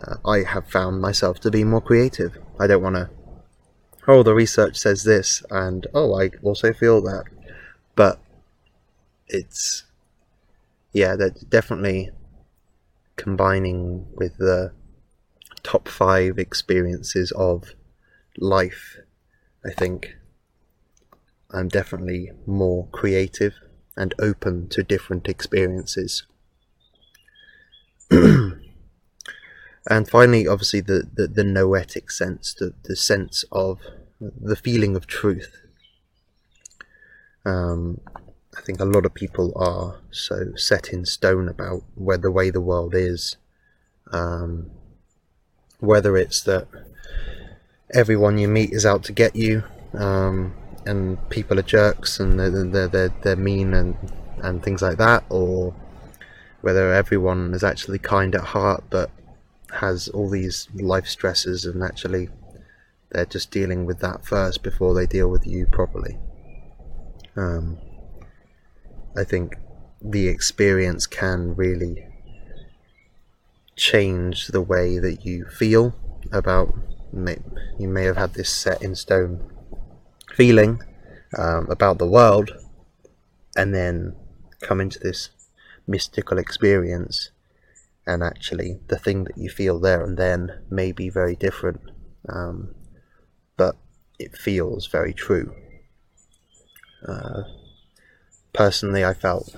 uh, 0.00 0.16
I 0.26 0.42
have 0.44 0.70
found 0.70 1.00
myself 1.00 1.38
to 1.40 1.50
be 1.50 1.64
more 1.64 1.82
creative. 1.82 2.38
I 2.58 2.66
don't 2.66 2.82
want 2.82 2.96
to 2.96 3.10
oh, 4.08 4.22
the 4.22 4.34
research 4.34 4.76
says 4.76 5.04
this, 5.04 5.42
and 5.50 5.86
oh, 5.94 6.20
I 6.20 6.30
also 6.42 6.72
feel 6.72 7.00
that. 7.02 7.24
But 7.94 8.20
it's, 9.28 9.84
yeah, 10.92 11.16
they're 11.16 11.34
definitely 11.48 12.10
combining 13.16 14.06
with 14.14 14.38
the 14.38 14.72
top 15.62 15.88
five 15.88 16.38
experiences 16.38 17.32
of 17.32 17.74
life. 18.38 18.96
I 19.64 19.72
think 19.72 20.16
I'm 21.50 21.68
definitely 21.68 22.32
more 22.46 22.88
creative 22.92 23.54
and 23.96 24.14
open 24.18 24.68
to 24.70 24.82
different 24.82 25.28
experiences. 25.28 26.24
and 29.88 30.08
finally, 30.08 30.46
obviously, 30.46 30.80
the, 30.80 31.08
the, 31.12 31.26
the 31.26 31.44
noetic 31.44 32.10
sense, 32.10 32.54
the, 32.54 32.72
the 32.84 32.94
sense 32.94 33.44
of 33.50 33.80
the 34.20 34.56
feeling 34.56 34.94
of 34.94 35.06
truth. 35.06 35.60
Um, 37.44 38.00
I 38.56 38.60
think 38.60 38.80
a 38.80 38.84
lot 38.84 39.04
of 39.04 39.14
people 39.14 39.52
are 39.56 40.00
so 40.12 40.54
set 40.54 40.90
in 40.90 41.04
stone 41.04 41.48
about 41.48 41.82
where 41.94 42.18
the 42.18 42.30
way 42.30 42.50
the 42.50 42.60
world 42.60 42.94
is. 42.94 43.36
Um, 44.12 44.70
whether 45.80 46.16
it's 46.16 46.42
that 46.42 46.68
everyone 47.92 48.38
you 48.38 48.46
meet 48.46 48.72
is 48.72 48.86
out 48.86 49.02
to 49.04 49.12
get 49.12 49.34
you, 49.34 49.64
um, 49.94 50.54
and 50.86 51.18
people 51.28 51.58
are 51.58 51.62
jerks 51.62 52.20
and 52.20 52.38
they're, 52.38 52.50
they're, 52.50 52.88
they're, 52.88 53.14
they're 53.22 53.36
mean 53.36 53.74
and, 53.74 53.96
and 54.42 54.62
things 54.62 54.80
like 54.80 54.98
that, 54.98 55.24
or 55.28 55.74
whether 56.60 56.92
everyone 56.92 57.52
is 57.52 57.64
actually 57.64 57.98
kind 57.98 58.36
at 58.36 58.42
heart 58.42 58.84
but 58.88 59.10
has 59.80 60.08
all 60.08 60.28
these 60.28 60.68
life 60.74 61.06
stresses 61.06 61.64
and 61.64 61.82
actually 61.82 62.28
they're 63.10 63.26
just 63.26 63.50
dealing 63.50 63.84
with 63.84 64.00
that 64.00 64.24
first 64.24 64.62
before 64.62 64.94
they 64.94 65.06
deal 65.06 65.28
with 65.28 65.46
you 65.46 65.66
properly. 65.66 66.18
Um, 67.36 67.78
I 69.16 69.24
think 69.24 69.56
the 70.00 70.28
experience 70.28 71.06
can 71.06 71.54
really 71.54 72.06
change 73.76 74.48
the 74.48 74.60
way 74.60 74.98
that 74.98 75.24
you 75.24 75.44
feel 75.46 75.94
about. 76.30 76.74
You 77.78 77.88
may 77.88 78.04
have 78.04 78.16
had 78.16 78.34
this 78.34 78.48
set 78.48 78.82
in 78.82 78.94
stone 78.94 79.50
feeling 80.34 80.82
um, 81.36 81.66
about 81.70 81.98
the 81.98 82.06
world, 82.06 82.50
and 83.56 83.74
then 83.74 84.14
come 84.60 84.80
into 84.80 84.98
this 84.98 85.30
mystical 85.86 86.38
experience, 86.38 87.30
and 88.06 88.22
actually 88.22 88.80
the 88.88 88.98
thing 88.98 89.24
that 89.24 89.38
you 89.38 89.48
feel 89.48 89.78
there 89.78 90.04
and 90.04 90.16
then 90.16 90.62
may 90.70 90.92
be 90.92 91.08
very 91.08 91.36
different. 91.36 91.80
Um, 92.28 92.74
but 93.56 93.76
it 94.18 94.36
feels 94.36 94.86
very 94.86 95.12
true. 95.12 95.54
Uh, 97.06 97.42
personally, 98.52 99.04
I 99.04 99.14
felt 99.14 99.54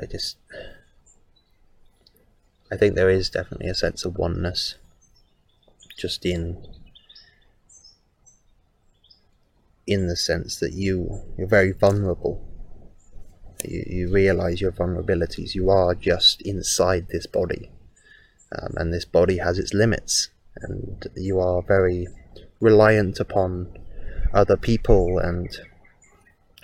I 0.00 0.06
just 0.06 0.36
I 2.70 2.76
think 2.76 2.94
there 2.94 3.10
is 3.10 3.28
definitely 3.28 3.68
a 3.68 3.74
sense 3.74 4.04
of 4.04 4.16
oneness 4.16 4.76
just 5.98 6.24
in 6.24 6.66
in 9.86 10.06
the 10.06 10.16
sense 10.16 10.58
that 10.60 10.72
you 10.72 11.20
you're 11.36 11.46
very 11.46 11.72
vulnerable. 11.72 12.51
You, 13.64 13.84
you 13.86 14.10
realize 14.10 14.60
your 14.60 14.72
vulnerabilities. 14.72 15.54
You 15.54 15.70
are 15.70 15.94
just 15.94 16.42
inside 16.42 17.08
this 17.08 17.26
body, 17.26 17.70
um, 18.60 18.74
and 18.76 18.92
this 18.92 19.04
body 19.04 19.38
has 19.38 19.58
its 19.58 19.74
limits, 19.74 20.30
and 20.56 21.06
you 21.16 21.40
are 21.40 21.62
very 21.62 22.08
reliant 22.60 23.20
upon 23.20 23.76
other 24.32 24.56
people 24.56 25.18
and 25.18 25.48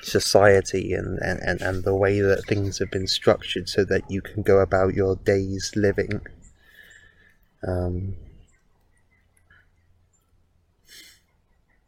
society 0.00 0.92
and, 0.92 1.18
and, 1.18 1.60
and, 1.60 1.84
the 1.84 1.94
way 1.94 2.20
that 2.20 2.46
things 2.46 2.78
have 2.78 2.90
been 2.90 3.06
structured 3.08 3.68
so 3.68 3.84
that 3.84 4.08
you 4.08 4.22
can 4.22 4.42
go 4.42 4.60
about 4.60 4.94
your 4.94 5.16
days 5.16 5.72
living. 5.74 6.20
Um, 7.66 8.14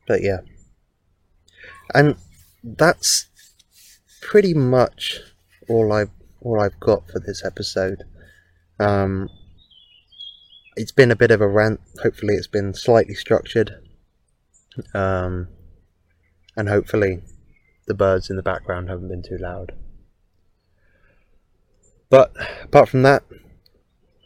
but 0.06 0.22
yeah. 0.22 0.40
And 1.94 2.16
that's 2.64 3.29
pretty 4.20 4.54
much 4.54 5.20
all 5.68 5.92
I've 5.92 6.10
all 6.40 6.60
I've 6.60 6.78
got 6.80 7.08
for 7.10 7.20
this 7.20 7.44
episode. 7.44 8.04
Um, 8.78 9.28
it's 10.76 10.92
been 10.92 11.10
a 11.10 11.16
bit 11.16 11.30
of 11.30 11.40
a 11.40 11.48
rant. 11.48 11.80
Hopefully, 12.02 12.34
it's 12.34 12.46
been 12.46 12.74
slightly 12.74 13.14
structured, 13.14 13.74
um, 14.94 15.48
and 16.56 16.68
hopefully, 16.68 17.22
the 17.86 17.94
birds 17.94 18.30
in 18.30 18.36
the 18.36 18.42
background 18.42 18.88
haven't 18.88 19.08
been 19.08 19.22
too 19.22 19.38
loud. 19.38 19.72
But 22.08 22.32
apart 22.64 22.88
from 22.88 23.02
that, 23.02 23.22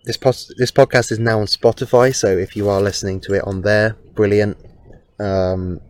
this 0.05 0.17
pos- 0.17 0.53
this 0.57 0.71
podcast 0.71 1.13
is 1.13 1.19
now 1.19 1.41
on 1.41 1.47
Spotify. 1.47 2.15
So 2.15 2.29
if 2.29 2.57
you 2.57 2.69
are 2.69 2.81
listening 2.81 3.21
to 3.23 3.35
it 3.35 3.45
on 3.45 3.63
there, 3.63 3.97
brilliant. 4.15 4.57
Um, 5.19 5.81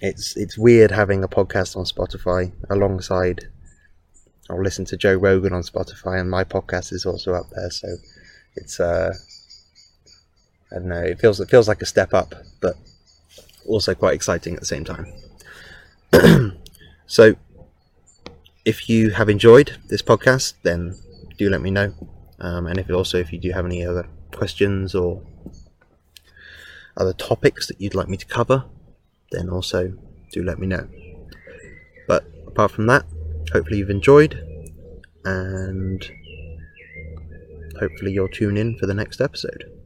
it's 0.00 0.36
it's 0.36 0.56
weird 0.56 0.90
having 0.90 1.24
a 1.24 1.28
podcast 1.28 1.76
on 1.76 1.84
Spotify 1.84 2.52
alongside. 2.70 3.48
I'll 4.50 4.62
listen 4.62 4.84
to 4.86 4.96
Joe 4.96 5.14
Rogan 5.14 5.52
on 5.52 5.62
Spotify, 5.62 6.20
and 6.20 6.30
my 6.30 6.44
podcast 6.44 6.92
is 6.92 7.04
also 7.04 7.34
up 7.34 7.50
there. 7.50 7.70
So 7.70 7.88
it's 8.56 8.80
uh, 8.80 9.12
I 10.70 10.74
don't 10.76 10.88
know. 10.88 11.02
It 11.02 11.20
feels 11.20 11.40
it 11.40 11.50
feels 11.50 11.68
like 11.68 11.82
a 11.82 11.86
step 11.86 12.14
up, 12.14 12.34
but 12.60 12.76
also 13.66 13.94
quite 13.94 14.14
exciting 14.14 14.54
at 14.54 14.60
the 14.60 14.66
same 14.66 14.84
time. 14.84 15.12
so, 17.06 17.34
if 18.64 18.88
you 18.88 19.10
have 19.10 19.28
enjoyed 19.28 19.76
this 19.88 20.02
podcast, 20.02 20.54
then 20.62 20.94
do 21.36 21.50
let 21.50 21.60
me 21.60 21.70
know. 21.70 21.92
Um, 22.40 22.66
and 22.66 22.78
if 22.78 22.88
also 22.90 23.18
if 23.18 23.32
you 23.32 23.38
do 23.38 23.50
have 23.50 23.66
any 23.66 23.84
other 23.84 24.06
questions 24.32 24.94
or 24.94 25.22
other 26.96 27.12
topics 27.12 27.66
that 27.66 27.80
you'd 27.80 27.94
like 27.94 28.08
me 28.08 28.16
to 28.16 28.26
cover, 28.26 28.64
then 29.30 29.48
also 29.48 29.92
do 30.32 30.42
let 30.42 30.58
me 30.58 30.66
know. 30.66 30.86
But 32.06 32.24
apart 32.46 32.70
from 32.70 32.86
that, 32.86 33.04
hopefully 33.52 33.78
you've 33.78 33.90
enjoyed, 33.90 34.34
and 35.24 36.10
hopefully 37.78 38.12
you'll 38.12 38.28
tune 38.28 38.56
in 38.56 38.76
for 38.78 38.86
the 38.86 38.94
next 38.94 39.20
episode. 39.20 39.77